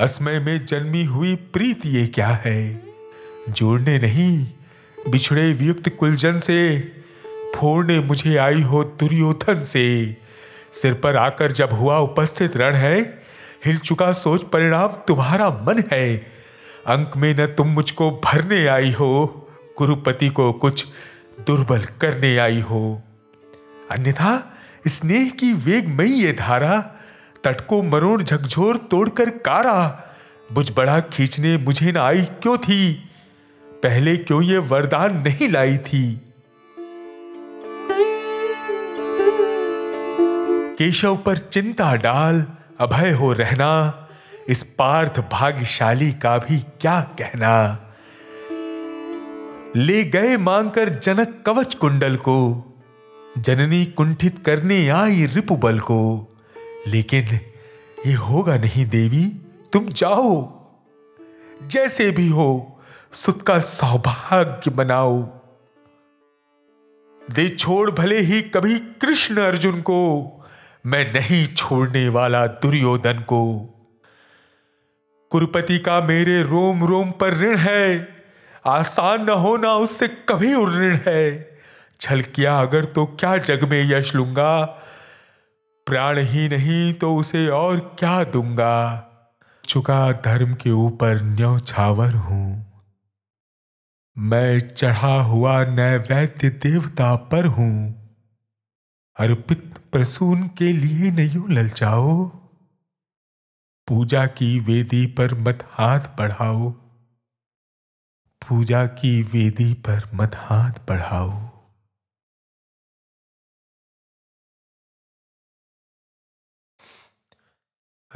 असमय 0.00 0.40
में 0.40 0.64
जन्मी 0.66 1.04
हुई 1.04 1.34
प्रीति 1.52 1.88
ये 1.88 2.06
क्या 2.06 2.28
है। 2.44 2.82
जोड़ने 3.48 3.98
नहीं 3.98 4.46
बिछड़े 5.08 5.52
वियुक्त 5.52 5.88
कुलजन 5.88 6.40
से, 6.40 6.78
फोड़ने 7.56 8.00
मुझे 8.00 8.36
आई 8.36 8.62
हो 8.62 8.84
दुर्योधन 8.84 9.60
से। 9.60 10.16
सिर 10.82 10.94
पर 10.94 11.16
आकर 11.16 11.52
जब 11.52 11.72
हुआ 11.72 11.98
उपस्थित 11.98 12.56
रण 12.56 12.74
है, 12.74 13.22
हिल 13.66 13.78
चुका 13.78 14.12
सोच 14.12 14.42
परिणाम 14.42 14.88
तुम्हारा 14.88 15.50
मन 15.50 15.84
है। 15.92 16.16
अंक 16.86 17.12
में 17.16 17.36
न 17.36 17.46
तुम 17.46 17.68
मुझको 17.68 18.20
भरने 18.24 18.66
आई 18.66 18.90
हो, 18.90 19.26
गुरुपति 19.78 20.28
को 20.28 20.52
कुछ 20.52 20.86
दुर्बल 21.46 21.82
करने 21.82 22.38
आई 22.38 22.60
हो। 22.60 23.02
अन्यथा 23.90 24.52
स्नेह 24.88 25.30
की 25.30 25.52
वेगमयी 25.52 26.12
ये 26.12 26.32
धारा 26.32 26.94
तट 27.44 27.60
को 27.60 27.82
मरोड़ 27.82 28.22
झकझोर 28.22 28.76
तोड़कर 28.76 29.30
कारा। 29.30 30.04
बुझ 30.52 30.72
बड़ा 30.76 31.00
खींचने 31.00 31.56
मुझे 31.56 31.92
ना 31.92 32.02
आई 32.02 32.22
क्यों 32.22 32.56
थी? 32.56 33.08
पहले 33.82 34.16
क्यों 34.16 34.42
ये 34.42 34.58
वरदान 34.58 35.16
नहीं 35.16 35.48
लाई 35.48 35.78
थी? 35.78 36.20
केशव 40.78 41.16
पर 41.16 41.38
चिंता 41.38 41.94
डाल, 41.94 42.46
अभय 42.80 43.10
हो 43.10 43.32
रहना। 43.32 43.98
इस 44.48 44.62
पार्थ 44.62 45.20
भाग्यशाली 45.20 46.12
का 46.12 46.38
भी 46.38 46.58
क्या 46.60 47.00
कहना? 47.00 47.78
ले 49.76 50.04
गए 50.04 50.36
मांगकर 50.36 50.88
जनक 50.88 51.42
कवच 51.46 51.74
कुंडल 51.74 52.16
को। 52.16 52.68
जननी 53.38 53.84
कुंठित 53.84 54.42
करने 54.46 54.88
आई 54.88 55.26
रिपुबल 55.26 55.80
को। 55.80 56.36
लेकिन 56.86 57.24
ये 58.06 58.12
होगा 58.12 58.56
नहीं 58.56 58.86
देवी, 58.86 59.26
तुम 59.72 59.88
जाओ। 59.88 60.62
जैसे 61.62 62.10
भी 62.10 62.28
हो 62.28 62.68
सुत 63.12 63.42
का 63.42 63.58
सौभाग्य 63.58 64.70
बनाओ। 64.70 65.22
दे 67.22 67.48
छोड़ 67.48 67.90
भले 67.90 68.20
ही 68.20 68.40
कभी 68.42 68.78
कृष्ण 68.78 69.36
अर्जुन 69.36 69.80
को, 69.80 69.98
मैं 70.86 71.12
नहीं 71.12 71.46
छोड़ने 71.46 72.08
वाला 72.08 72.46
दुर्योधन 72.46 73.20
को। 73.20 73.42
कुरुपति 75.30 75.78
का 75.78 76.00
मेरे 76.00 76.42
रोम 76.42 76.84
रोम 76.84 77.10
पर 77.10 77.34
ऋण 77.34 77.56
है, 77.56 78.08
आसान 78.66 79.24
न 79.24 79.28
होना 79.28 79.74
उससे 79.74 80.08
कभी 80.08 80.54
ऋण 80.54 80.98
है। 81.06 81.58
छल 82.00 82.22
किया 82.22 82.58
अगर 82.60 82.84
तो 82.84 83.06
क्या 83.06 83.36
जग 83.36 83.64
में 83.64 83.82
यश 83.84 84.14
लूँगा, 84.14 84.62
प्राण 85.86 86.18
ही 86.18 86.48
नहीं 86.48 86.92
तो 86.94 87.16
उसे 87.16 87.48
और 87.48 87.96
क्या 87.98 88.24
दूँगा। 88.24 89.08
चुका 89.64 90.12
धर्म 90.12 90.54
के 90.54 90.70
ऊपर 90.70 91.22
न्यौछावर 91.22 92.14
हूँ। 92.14 92.71
मैं 94.18 94.60
चढ़ा 94.60 95.22
हुआ 95.22 95.64
नैवैद्य 95.64 96.50
देवता 96.50 97.16
पर 97.16 97.46
हूँ। 97.46 98.02
अर्पित 99.16 99.78
प्रसून 99.92 100.48
के 100.48 100.72
लिए 100.72 101.10
नहीं 101.10 101.48
ललचाओ। 101.48 102.26
पूजा 103.88 104.26
की 104.26 104.60
वेदी 104.60 105.06
पर 105.06 105.34
मत 105.34 105.58
हाथ 105.70 106.00
बढ़ाओ। 106.00 106.70
पूजा 108.48 108.86
की 108.86 109.22
वेदी 109.22 109.74
पर 109.74 110.10
मत 110.14 110.30
हाथ 110.34 110.72
बढ़ाओ। 110.88 111.48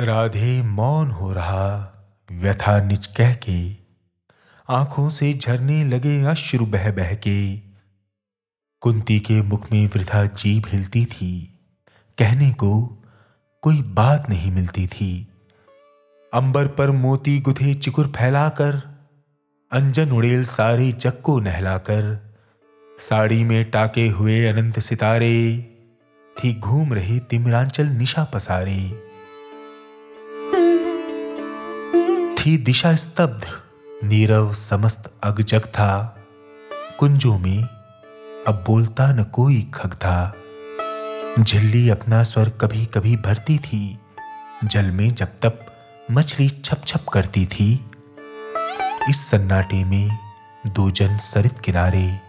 राधे 0.00 0.62
मौन 0.62 1.10
हो 1.10 1.32
रहा, 1.32 1.92
व्यथा 2.32 2.80
निच 2.80 3.06
कह 3.06 3.34
के 3.34 3.85
आँखों 4.68 5.08
से 5.08 5.34
झरने 5.34 5.84
लगे 5.84 6.24
अश्रु 6.24 6.66
बह 6.66 6.92
बह 6.92 7.14
के। 7.14 7.56
कुंती 8.80 9.20
के 9.20 9.42
मुख 9.42 9.72
में 9.72 9.86
वृथा 9.86 10.24
जीभ 10.24 10.64
हिलती 10.68 11.04
थी। 11.04 11.58
कहने 12.18 12.52
को 12.52 13.02
कोई 13.62 13.82
बात 13.82 14.30
नहीं 14.30 14.50
मिलती 14.50 14.86
थी। 14.86 15.28
अंबर 16.34 16.66
पर 16.66 16.90
मोती 16.90 17.40
गुथे 17.40 17.74
चिकुर 17.74 18.06
फैलाकर, 18.06 18.82
अंजन 19.72 20.10
उड़ेल 20.10 20.44
सारे 20.44 20.92
जग 20.92 21.20
को 21.22 21.40
नहलाकर। 21.40 22.34
साड़ी 22.98 23.44
में 23.44 23.70
टाके 23.70 24.08
हुए 24.08 24.46
अनंत 24.46 24.80
सितारे, 24.80 25.70
थी 26.36 26.54
घूम 26.54 26.94
रहे 26.94 27.18
तिमरांचल 27.18 27.86
निशा 27.86 28.24
पसारे। 28.24 28.90
थी 32.34 32.58
दिशा 32.58 32.94
स्तब्ध 32.94 33.65
नीरव 34.06 34.52
समस्त 34.54 35.12
अग 35.24 35.40
जग 35.40 35.60
था। 35.60 36.16
कुंजों 36.98 37.38
में 37.38 37.62
अब 38.48 38.64
बोलता 38.66 39.12
न 39.12 39.22
कोई 39.22 39.70
खग 39.74 39.94
था। 39.94 40.34
झिल्ली 41.42 41.88
अपना 41.90 42.22
स्वर 42.22 42.48
कभी 42.48 42.86
कभी 42.86 43.16
भरती 43.16 43.58
थी। 43.58 43.98
जल 44.64 44.84
में 44.84 45.14
जब 45.14 45.26
तक 45.26 45.66
मछली 46.10 46.48
छप 46.48 46.84
छप 46.86 47.04
करती 47.12 47.46
थी। 47.46 47.90
इस 49.08 49.30
सन्नाटे 49.30 49.84
में 49.84 50.18
दो 50.66 50.90
जन 50.90 51.18
सरित 51.18 51.60
किनारे 51.60 52.20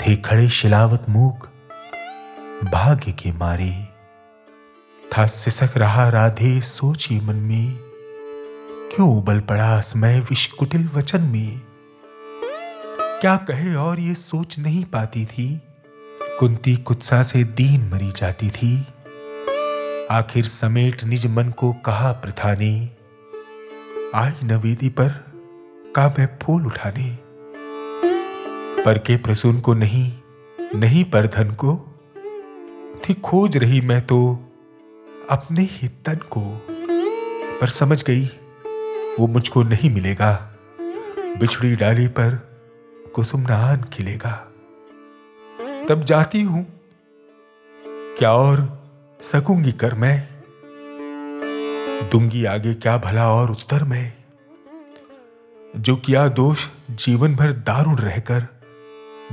थे 0.00 0.16
खड़े 0.16 0.48
शिलावत 0.48 1.06
मूक 1.08 1.48
भाग्य 2.64 3.12
के 3.12 3.32
मारे। 3.32 3.88
था 5.12 5.26
सिसक 5.26 5.70
रहा 5.76 6.08
राधे 6.08 6.60
सोची 6.60 7.20
मन 7.20 7.36
में 7.36 7.89
क्यों 8.94 9.18
उबल 9.18 9.40
पड़ा 9.40 9.80
समय 9.80 10.20
विष्कुटिल 10.20 10.90
वचन 10.94 11.20
में? 11.20 11.60
क्या 13.20 13.36
कहे 13.36 13.74
और 13.74 14.00
ये 14.00 14.14
सोच 14.14 14.58
नहीं 14.58 14.84
पाती 14.84 15.24
थी? 15.24 15.60
कुंती 16.38 16.76
कुत्सा 16.76 17.22
से 17.22 17.44
दीन 17.44 17.90
मरी 17.92 18.12
जाती 18.16 18.50
थी। 18.50 18.86
आखिर 20.10 20.44
समेट 20.44 21.04
निज 21.04 21.26
मन 21.26 21.50
को 21.50 21.72
कहा 21.72 22.12
प्रथा 22.12 22.54
ने 22.54 22.90
आई 24.14 24.32
नवेदी 24.44 24.88
पर 24.88 25.08
का 25.96 26.14
मैं 26.18 26.38
फूल 26.42 26.66
उठाने। 26.66 27.18
पर 28.82 28.98
के 28.98 29.16
प्रसून 29.16 29.60
को 29.60 29.74
नहीं 29.74 30.12
नहीं 30.74 31.04
पर 31.04 31.26
धन 31.26 31.50
को। 31.50 32.00
थी 33.04 33.14
खोज 33.14 33.56
रही 33.56 33.80
मैं 33.80 34.06
तो 34.06 34.50
अपने 35.30 35.62
ही 35.62 35.88
तन 35.88 36.16
को। 36.16 36.66
पर 37.60 37.68
समझ 37.68 38.04
गई 38.04 38.30
वो 39.20 39.26
मुझको 39.26 39.62
नहीं 39.62 39.90
मिलेगा। 39.90 40.54
बिछड़ी 41.38 41.76
डाली 41.76 42.06
पर 42.06 42.58
कुसुम 43.14 43.40
नान 43.40 43.82
खिलेगा। 43.82 44.52
तब 45.88 46.04
जाती 46.04 46.42
हूँ। 46.42 46.80
क्या 48.18 48.32
और 48.32 48.82
सकूँगी 49.22 49.72
कर 49.72 49.94
मैं? 49.94 50.28
दूँगी 52.12 52.44
आगे 52.44 52.74
क्या 52.74 52.98
भला 52.98 53.28
और 53.28 53.50
उत्तर 53.50 53.84
में? 53.84 54.12
जो 55.76 55.96
किया 55.96 56.28
दोष 56.28 56.66
जीवन 56.90 57.36
भर 57.36 57.52
दारुण 57.52 57.96
रहकर 57.96 58.46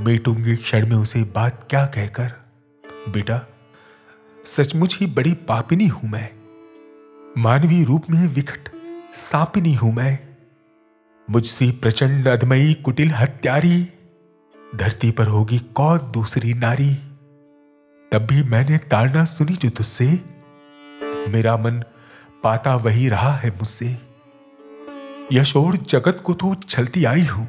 बेटूँगी 0.00 0.56
क्षण 0.56 0.86
में 0.86 0.96
उसे 0.96 1.22
बात 1.22 1.66
क्या 1.70 1.86
कहकर। 1.86 2.32
बेटा, 3.12 3.46
सचमुच 4.56 4.98
ही 5.00 5.06
बड़ी 5.06 5.34
पापिनी 5.34 5.86
हूँ 5.86 6.10
मैं। 6.10 6.30
मानवीय 7.42 7.84
रूप 7.84 8.02
में 8.10 8.28
विकट। 8.28 8.77
सापिनी 9.18 9.74
हूँ 9.74 9.92
मैं। 9.94 10.18
मुझसे 11.30 11.70
प्रचंड 11.70 12.28
अधमयी 12.28 12.74
कुटिल 12.74 13.10
हत्यारी। 13.10 13.88
धरती 14.74 15.10
पर 15.10 15.26
होगी 15.26 15.58
कौन 15.58 15.98
दूसरी 15.98 16.54
नारी? 16.54 16.94
तब 18.12 18.26
भी 18.30 18.42
मैंने 18.42 18.78
ताड़ना 18.78 19.24
सुनी 19.24 19.54
जो 19.54 19.70
तुझसे। 19.70 20.06
मेरा 21.28 21.56
मन 21.56 21.82
पाता 22.42 22.74
वही 22.76 23.08
रहा 23.08 23.32
है 23.32 23.50
मुझसे। 23.50 23.96
यशोर 25.32 25.76
जगत 25.76 26.22
को 26.24 26.34
तो 26.34 26.54
चलती 26.54 27.04
आई 27.04 27.24
हूँ, 27.24 27.46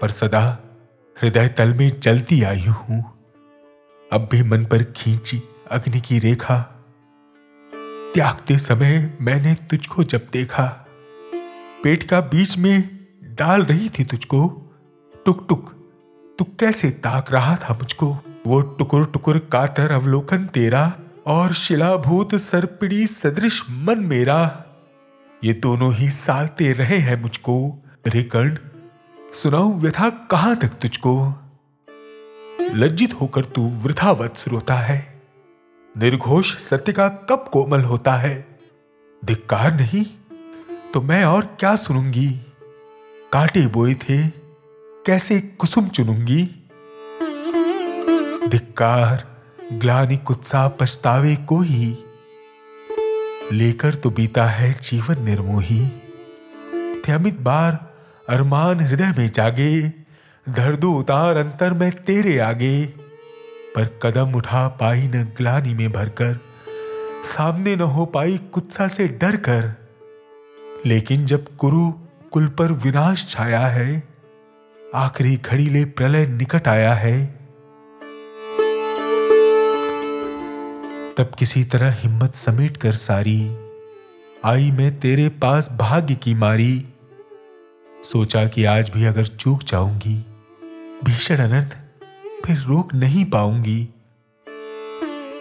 पर 0.00 0.10
सदा 0.10 0.58
हृदय 1.16 1.48
तल 1.48 1.74
में 1.74 2.00
जलती 2.00 2.42
आई 2.42 2.64
हूँ। 2.64 3.02
अब 4.12 4.28
भी 4.32 4.42
मन 4.42 4.64
पर 4.64 4.84
खींची 4.96 5.42
अग्नि 5.70 6.00
की 6.00 6.18
रेखा। 6.18 6.58
त्यागते 8.14 8.58
समय 8.58 9.18
मैंने 9.20 9.54
तुझको 9.54 10.04
जब 10.04 10.28
देखा 10.32 10.82
पेट 11.82 12.02
का 12.02 12.20
बीच 12.20 12.58
में 12.58 13.06
डाल 13.22 13.62
रही 13.62 13.88
थी 13.88 14.04
तुझको? 14.04 14.40
टुक 15.26 15.46
टुक, 15.48 15.70
तू 16.38 16.44
कैसे 16.44 16.90
ताक 16.90 17.32
रहा 17.32 17.56
था 17.56 17.74
मुझको? 17.74 18.18
वो 18.46 18.60
टुकुर 18.60 19.06
टुकुर 19.06 19.38
कातर 19.38 19.90
अवलोकन 19.90 20.44
तेरा 20.44 20.96
और 21.26 21.52
शिलाभूत 21.52 22.34
सरपिड़ी 22.34 23.06
सदृश 23.06 23.62
मन 23.70 23.98
मेरा। 23.98 24.64
ये 25.44 25.52
दोनों 25.52 25.94
ही 25.94 26.10
सालते 26.10 26.72
रहे 26.72 26.98
हैं 26.98 27.22
मुझको। 27.22 27.84
रे 28.06 28.22
कर्ण 28.22 28.58
सुनाऊ 29.42 29.72
व्यथा 29.80 30.10
कहाँ 30.10 30.56
तक 30.56 30.68
तुझको? 30.68 31.34
लज्जित 32.60 33.14
होकर 33.14 33.44
तू 33.44 33.68
वृथावत्स 33.68 34.48
रोता 34.48 34.74
है। 34.74 35.22
निर्घोष 35.98 36.56
सत्य 36.56 36.92
का 36.92 37.08
कब 37.08 37.50
कोमल 37.52 37.80
होता 37.80 38.14
है? 38.14 38.58
धिक्कार 39.24 39.74
नहीं 39.74 40.04
तो 40.96 41.02
मैं 41.02 41.24
और 41.24 41.56
क्या 41.60 41.76
सुनूँगी? 41.76 42.30
काटे 43.32 43.66
बोए 43.66 43.94
थे, 43.94 44.28
कैसे 45.06 45.40
कुसुम 45.40 45.88
चुनूँगी? 45.88 46.70
धिक्कार, 48.48 49.36
ग्लानी 49.72 50.16
कुत्सा 50.16 50.68
पछतावे 50.68 51.36
को 51.36 51.60
ही 51.60 51.98
लेकर 53.52 53.94
तो 53.94 54.10
बीता 54.10 54.44
है 54.44 54.72
जीवन 54.72 55.22
निर्मोही। 55.22 55.88
थे 57.00 57.12
अमित 57.12 57.40
बार, 57.40 57.94
अरमान 58.28 58.80
हृदय 58.80 59.12
में 59.18 59.30
जागे। 59.30 59.92
धर 60.48 60.76
दो 60.76 60.92
उतार 60.92 61.36
अंतर 61.36 61.72
में 61.72 61.92
तेरे 61.92 62.38
आगे। 62.38 62.86
पर 63.76 64.00
कदम 64.02 64.34
उठा 64.34 64.68
पाई 64.68 65.08
न 65.08 65.24
ग्लानी 65.24 65.74
में 65.74 65.92
भरकर। 65.92 66.40
सामने 67.24 67.76
न 67.76 67.80
हो 67.80 68.06
पाई 68.06 68.38
कुत्सा 68.38 68.88
से 68.88 69.08
डर 69.08 69.36
कर 69.36 69.85
लेकिन 70.86 71.24
जब 71.26 71.46
कुरु 71.56 71.90
कुल 72.32 72.46
पर 72.48 72.72
विनाश 72.72 73.26
छाया 73.30 73.66
है, 73.66 74.02
आखिरी 74.94 75.36
घड़ी 75.36 75.68
ले 75.68 75.84
प्रलय 75.84 76.26
निकट 76.26 76.68
आया 76.68 76.92
है, 76.94 77.26
तब 81.18 81.32
किसी 81.38 81.64
तरह 81.64 81.92
हिम्मत 81.92 82.34
समेट 82.34 82.76
कर 82.76 82.92
सारी, 82.92 83.56
आई 84.44 84.70
मैं 84.70 85.00
तेरे 85.00 85.28
पास 85.28 85.68
भाग्य 85.72 86.14
की 86.14 86.34
मारी। 86.34 86.84
सोचा 88.12 88.46
कि 88.46 88.64
आज 88.64 88.90
भी 88.90 89.04
अगर 89.04 89.26
चूक 89.26 89.62
जाऊँगी, 89.62 90.14
भीषण 91.04 91.36
अनर्थ 91.36 91.76
फिर 92.44 92.58
रोक 92.58 92.94
नहीं 92.94 93.24
पाऊँगी। 93.24 93.88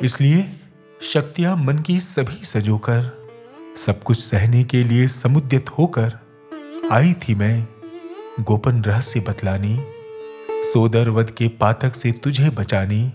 इसलिए 0.01 0.49
शक्तियाँ 1.01 1.55
मन 1.57 1.79
की 1.79 1.99
सभी 1.99 2.45
सजोकर 2.45 3.24
सब 3.77 4.03
कुछ 4.03 4.17
सहने 4.17 4.63
के 4.63 4.83
लिए 4.83 5.07
समुद्यत 5.07 5.69
होकर 5.69 6.19
आई 6.91 7.13
थी 7.13 7.35
मैं, 7.35 7.67
गोपन 8.39 8.81
रहस्य 8.83 9.19
बतलाने, 9.19 9.79
सोदर 10.49 11.09
वध 11.09 11.31
के 11.31 11.47
पातक 11.47 11.95
से 11.95 12.11
तुझे 12.11 12.49
बचाने। 12.49 13.13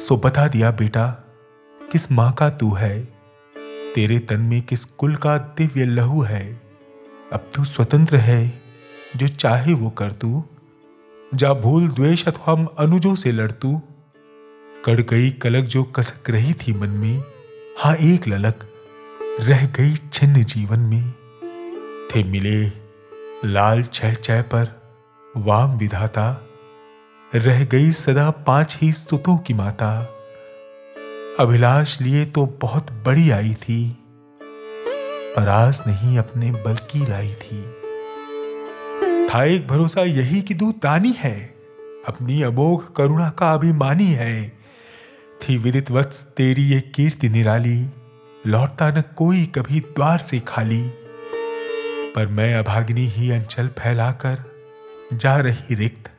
सो 0.00 0.16
बता 0.16 0.48
दिया 0.48 0.70
बेटा, 0.70 1.06
किस 1.92 2.12
माँ 2.12 2.32
का 2.32 2.50
तू 2.50 2.70
है? 2.70 3.00
तेरे 3.94 4.18
तन 4.18 4.40
में 4.40 4.62
किस 4.62 4.84
कुल 4.84 5.16
का 5.16 5.38
दिव्य 5.38 5.84
लहू 5.84 6.22
है? 6.22 6.60
अब 7.32 7.50
तू 7.54 7.64
स्वतंत्र 7.64 8.16
है, 8.16 8.62
जो 9.16 9.28
चाहे 9.28 9.74
वो 9.74 9.90
कर 9.90 10.12
तू। 10.12 10.44
जा 11.34 11.54
भूल 11.54 11.88
द्वेष 11.88 12.28
अथवा 12.28 12.68
अनुजों 12.78 13.14
से 13.14 13.32
लड़ 13.32 13.52
तू। 13.52 13.82
कड़ 14.84 15.00
गई 15.00 15.30
कलक 15.30 15.64
जो 15.64 15.84
कसक 15.84 16.30
रही 16.30 16.52
थी 16.52 16.72
मन 16.72 16.88
में 16.88 17.22
हाँ 17.78 17.96
एक 17.96 18.28
ललक 18.28 18.70
रह 19.40 19.66
गई 19.66 19.94
छिन्न 19.96 20.44
जीवन 20.44 20.78
में। 20.78 21.12
थे 22.10 22.24
मिले 22.24 22.66
लाल 23.48 23.82
छह 23.82 24.14
छह 24.14 24.42
पर 24.42 24.82
वाम 25.36 25.78
विधाता। 25.78 26.46
रह 27.34 27.64
गई 27.64 27.92
सदा 27.92 28.30
पाँच 28.30 28.78
ही 28.82 28.92
स्तुतों 28.92 29.36
की 29.36 29.54
माता। 29.54 30.14
अभिलाष 31.40 32.00
लिए 32.00 32.26
तो 32.26 32.46
बहुत 32.46 32.92
बड़ी 32.92 33.30
आई 33.30 33.54
थी। 33.54 34.04
पर 35.36 35.48
आस 35.48 35.84
नहीं 35.86 36.18
अपने 36.18 36.50
बल 36.50 36.74
की 36.74 37.06
लाई 37.06 37.34
थी। 37.34 37.62
था 39.28 39.44
एक 39.44 39.68
भरोसा 39.68 40.02
यही 40.02 40.42
कि 40.42 40.54
तू 40.54 40.72
दानी 40.72 41.14
है। 41.18 41.54
अपनी 42.08 42.42
अमोघ 42.42 42.94
करुणा 42.96 43.30
का 43.30 43.52
अभिमानी 43.52 44.12
है। 44.12 44.58
थी 45.42 45.56
विदित 45.56 45.90
वत्स 45.90 46.22
तेरी 46.22 46.62
ये 46.62 46.80
कीर्ति 46.80 47.28
निराली। 47.28 47.86
लौटता 48.46 48.90
न 48.90 49.02
कोई 49.16 49.44
कभी 49.46 49.80
द्वार 49.80 50.18
से 50.18 50.38
खाली। 50.40 50.82
पर 52.14 52.26
मैं 52.26 52.54
अभागिनी 52.54 53.06
ही 53.06 53.30
अंचल 53.30 53.68
फैलाकर 53.68 54.42
जा 55.12 55.36
रही 55.36 55.74
रिक्त, 55.74 56.10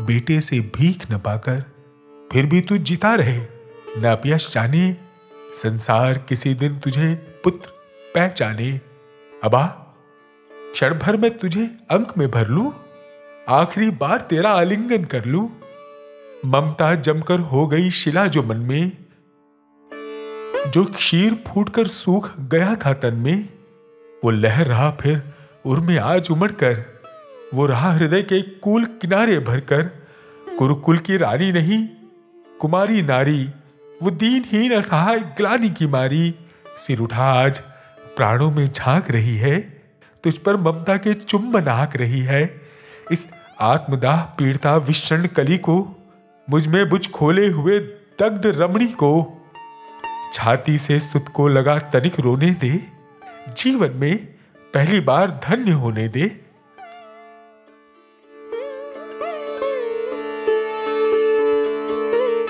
बेटे 0.00 0.40
से 0.40 0.60
भीख 0.76 1.10
न 1.12 1.18
पाकर, 1.18 1.60
फिर 2.32 2.46
भी 2.46 2.60
तू 2.60 2.76
जिता 2.76 3.14
रहे, 3.14 3.38
न 3.98 4.04
अपयश 4.04 4.50
जाने, 4.52 4.96
संसार 5.62 6.18
किसी 6.18 6.54
दिन 6.54 6.78
तुझे 6.78 7.14
पुत्र 7.44 7.68
पहचाने। 8.14 8.70
अबा 9.44 9.66
क्षण 10.74 10.98
भर 10.98 11.16
में 11.16 11.30
तुझे 11.38 11.66
अंक 11.90 12.18
में 12.18 12.30
भर 12.30 12.48
लू, 12.48 12.74
आखिरी 13.48 13.90
बार 13.90 14.20
तेरा 14.20 14.50
आलिंगन 14.50 15.04
कर 15.04 15.24
लू। 15.24 15.50
ममता 16.46 16.94
जमकर 16.94 17.40
हो 17.40 17.66
गई 17.66 17.90
शिला 17.90 18.26
जो 18.26 18.42
मन 18.42 18.56
में 18.56 18.90
जो 20.70 20.84
क्षीर 20.84 21.34
फूटकर 21.48 21.86
सूख 21.86 22.40
गया 22.40 22.74
था 22.74 22.92
तन 22.92 23.14
में, 23.14 23.48
वो 24.24 24.30
लहर 24.30 24.66
रहा 24.66 24.90
फिर 24.90 25.22
उर्मे 25.66 25.96
आज 25.96 26.30
उमड़ 26.30 26.50
कर 26.52 26.84
वो 27.54 27.66
रहा 27.66 27.92
हृदय 27.92 28.22
के 28.22 28.40
कुल 28.42 28.84
किनारे 28.84 29.38
भरकर। 29.38 29.82
कुरुकुल 30.58 30.98
की 30.98 31.16
रानी 31.16 31.52
नहीं, 31.52 31.88
कुमारी 32.60 33.02
नारी, 33.02 33.50
वो 34.02 34.10
दीनहीन 34.10 34.72
असहाय 34.72 35.20
ग्लानी 35.20 35.70
की 35.70 35.86
मारी। 35.86 36.34
सिर 36.76 36.98
उठा 36.98 37.24
आज 37.24 37.58
प्राणों 38.16 38.50
में 38.50 38.66
झाँक 38.66 39.10
रही 39.10 39.36
है, 39.36 39.60
तुझ 40.24 40.34
पर 40.34 40.56
ममता 40.56 40.96
के 40.96 41.14
चुम्बन 41.14 41.68
आक 41.68 41.96
रही 41.96 42.20
है। 42.20 42.60
इस 43.12 43.28
आत्मदाह 43.60 44.22
पीड़ता 44.22 44.76
विषण 44.76 45.26
कली 45.26 45.58
को, 45.58 45.96
मुझमें 46.50 46.88
बुझ 46.88 47.10
खोले 47.10 47.46
हुए 47.48 47.78
दग्ध 48.20 48.46
रमणी 48.46 48.86
को 48.86 49.38
छाती 50.32 50.78
से 50.78 51.00
सुत 51.00 51.28
को 51.28 51.48
लगा 51.48 51.78
तनिक 51.78 52.20
रोने 52.20 52.50
दे। 52.50 52.80
जीवन 53.48 53.90
में 53.90 54.16
पहली 54.74 55.00
बार 55.00 55.40
धन्य 55.44 55.70
होने 55.70 56.08
दे। 56.08 56.40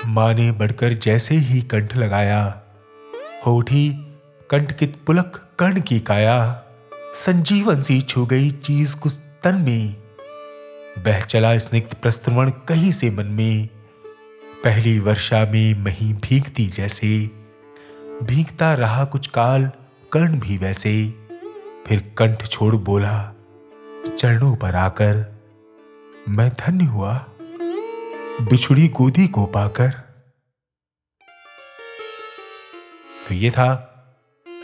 माँ 0.05 0.33
ने 0.33 0.51
बढ़कर 0.51 0.93
जैसे 0.93 1.35
ही 1.35 1.61
कंठ 1.61 1.95
लगाया, 1.97 2.61
होठी, 3.45 3.89
कंठकित 4.49 4.97
पुलक, 5.07 5.49
कर्ण 5.59 5.81
की 5.81 5.99
काया, 5.99 6.63
संजीवन 7.15 7.81
सी 7.81 8.01
छू 8.01 8.25
गई 8.25 8.51
चीज़ 8.51 8.95
कुछ 8.95 9.13
तन 9.43 9.55
में। 9.55 9.95
बह 11.05 11.21
चला 11.21 11.57
स्निग्ध 11.57 11.95
प्रस्तवण 11.95 12.49
कहीं 12.49 12.91
से 12.91 13.09
मन 13.09 13.25
में, 13.25 13.67
पहली 14.63 14.99
वर्षा 14.99 15.45
में 15.45 15.83
मही 15.83 16.13
भीगती 16.13 16.67
जैसे। 16.67 17.42
भीगता 18.23 18.73
रहा 18.73 19.03
कुछ 19.05 19.27
काल, 19.27 19.69
कर्ण 20.11 20.39
भी 20.39 20.57
वैसे 20.57 20.93
फिर 21.87 21.99
कंठ 22.17 22.47
छोड़ 22.47 22.75
बोला, 22.75 23.33
चरणों 24.17 24.55
पर 24.55 24.75
आकर, 24.75 25.25
मैं 26.29 26.49
धन्य 26.49 26.85
हुआ, 26.85 27.13
बिछुड़ी 28.41 28.87
गोदी 28.87 29.27
को 29.27 29.45
पाकर। 29.45 29.89
तो 33.27 33.33
ये 33.33 33.51
था 33.51 33.89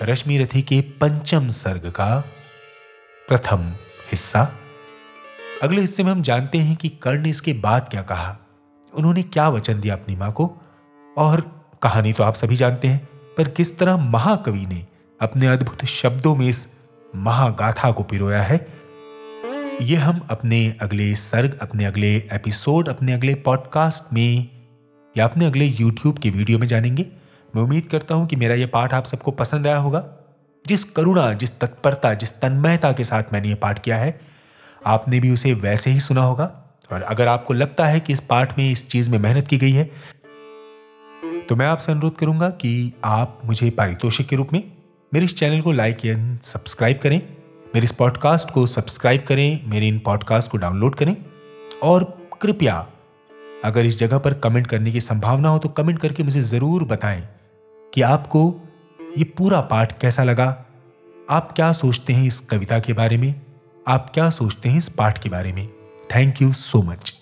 रश्मि 0.03 0.37
रथी 0.37 0.61
के 0.61 0.81
पंचम 0.81 1.49
सर्ग 1.49 1.89
का 1.89 2.23
प्रथम 3.27 3.69
हिस्सा। 4.11 4.51
अगले 5.63 5.81
हिस्से 5.81 6.03
में 6.03 6.11
हम 6.11 6.21
जानते 6.21 6.57
हैं 6.57 6.75
कि 6.75 6.89
कर्ण 6.89 7.21
ने 7.21 7.29
इसके 7.29 7.53
बाद 7.53 7.89
क्या 7.89 8.01
कहा। 8.01 8.37
उन्होंने 8.93 9.23
क्या 9.23 9.49
वचन 9.49 9.79
दिया 9.81 9.93
अपनी 9.93 10.15
माँ 10.15 10.31
को, 10.31 10.51
और 11.17 11.41
कहानी 11.83 12.13
तो 12.13 12.23
आप 12.23 12.33
सभी 12.33 12.55
जानते 12.55 12.87
हैं। 12.87 13.18
पर 13.39 13.47
किस 13.47 13.79
तरह 13.79 13.97
महाकवि 13.97 14.65
ने 14.65 14.85
अपने 15.21 15.47
अद्भुत 15.47 15.85
शब्दों 15.85 16.35
में 16.35 16.47
इस 16.47 16.67
महागाथा 17.15 17.91
को 17.91 18.03
पिरोया 18.03 18.41
है? 18.41 18.67
ये 19.81 19.95
हम 19.95 20.27
अपने 20.29 20.75
अगले 20.81 21.15
सर्ग, 21.15 21.59
अपने 21.61 21.85
अगले 21.85 22.15
एपिसोड, 22.15 22.89
अपने 22.89 23.13
अगले 23.13 23.35
पॉडकास्ट 23.35 24.13
में 24.13 24.47
या 25.17 25.23
अपने 25.23 25.45
अगले 25.45 25.65
यूट्यूब 25.65 26.17
के 26.17 26.29
वीडियो 26.29 26.59
में 26.59 26.67
जानेंगे। 26.67 27.05
मैं 27.55 27.63
उम्मीद 27.63 27.83
करता 27.91 28.15
हूँ 28.15 28.27
कि 28.27 28.35
मेरा 28.35 28.55
यह 28.55 28.67
पाठ 28.67 28.93
आप 28.93 29.05
सबको 29.05 29.31
पसंद 29.31 29.67
आया 29.67 29.77
होगा। 29.77 30.07
जिस 30.67 30.83
करुणा, 30.83 31.33
जिस 31.33 31.59
तत्परता, 31.59 32.13
जिस 32.13 32.29
तन्मयता 32.29 32.91
के 32.91 33.03
साथ 33.03 33.23
मैंने 33.33 33.47
ये 33.47 33.55
पाठ 33.55 33.79
किया 33.79 33.97
है, 33.97 34.19
आपने 34.85 35.19
भी 35.19 35.31
उसे 35.31 35.53
वैसे 35.53 35.91
ही 35.91 35.99
सुना 35.99 36.21
होगा। 36.21 36.77
और 36.91 37.01
अगर 37.01 37.27
आपको 37.27 37.53
लगता 37.53 37.85
है 37.85 37.99
कि 37.99 38.13
इस 38.13 38.19
पाठ 38.19 38.57
में, 38.57 38.71
इस 38.71 38.89
चीज़ 38.89 39.11
में 39.11 39.19
मेहनत 39.19 39.47
की 39.47 39.57
गई 39.57 39.71
है 39.71 39.91
तो 41.49 41.55
मैं 41.55 41.65
आपसे 41.65 41.91
अनुरोध 41.91 42.15
करूँगा 42.15 42.49
कि 42.49 42.93
आप 43.03 43.41
मुझे 43.45 43.69
पारितोषिक 43.69 44.27
के 44.27 44.35
रूप 44.35 44.49
में 44.53 44.71
मेरे 45.13 45.25
इस 45.25 45.37
चैनल 45.37 45.61
को 45.61 45.71
लाइक 45.71 46.05
एंड 46.05 46.39
सब्सक्राइब 46.39 46.99
करें, 47.03 47.17
मेरे 47.75 47.83
इस 47.83 47.91
पॉडकास्ट 47.91 48.51
को 48.51 48.65
सब्सक्राइब 48.67 49.23
करें, 49.27 49.69
मेरे 49.69 49.87
इन 49.87 49.99
पॉडकास्ट 49.99 50.51
को 50.51 50.57
डाउनलोड 50.57 50.95
करें 50.95 51.15
और 51.83 52.03
कृपया 52.41 52.87
अगर 53.65 53.85
इस 53.85 53.97
जगह 53.97 54.17
पर 54.17 54.33
कमेंट 54.33 54.67
करने 54.67 54.91
की 54.91 55.01
संभावना 55.01 55.49
हो 55.49 55.59
तो 55.59 55.69
कमेंट 55.69 55.99
करके 55.99 56.23
मुझे 56.23 56.41
ज़रूर 56.41 56.83
बताएँ 56.83 57.27
कि 57.93 58.01
आपको 58.01 58.61
ये 59.17 59.23
पूरा 59.23 59.61
पाठ 59.61 59.99
कैसा 60.01 60.23
लगा, 60.23 60.65
आप 61.29 61.51
क्या 61.51 61.71
सोचते 61.73 62.13
हैं 62.13 62.27
इस 62.27 62.39
कविता 62.39 62.79
के 62.79 62.93
बारे 62.93 63.17
में, 63.17 63.33
आप 63.87 64.09
क्या 64.09 64.29
सोचते 64.29 64.69
हैं 64.69 64.77
इस 64.77 64.89
पाठ 64.89 65.23
के 65.23 65.29
बारे 65.29 65.53
में। 65.53 65.67
Thank 66.15 66.41
you 66.41 66.53
so 66.53 66.81
much 66.81 67.15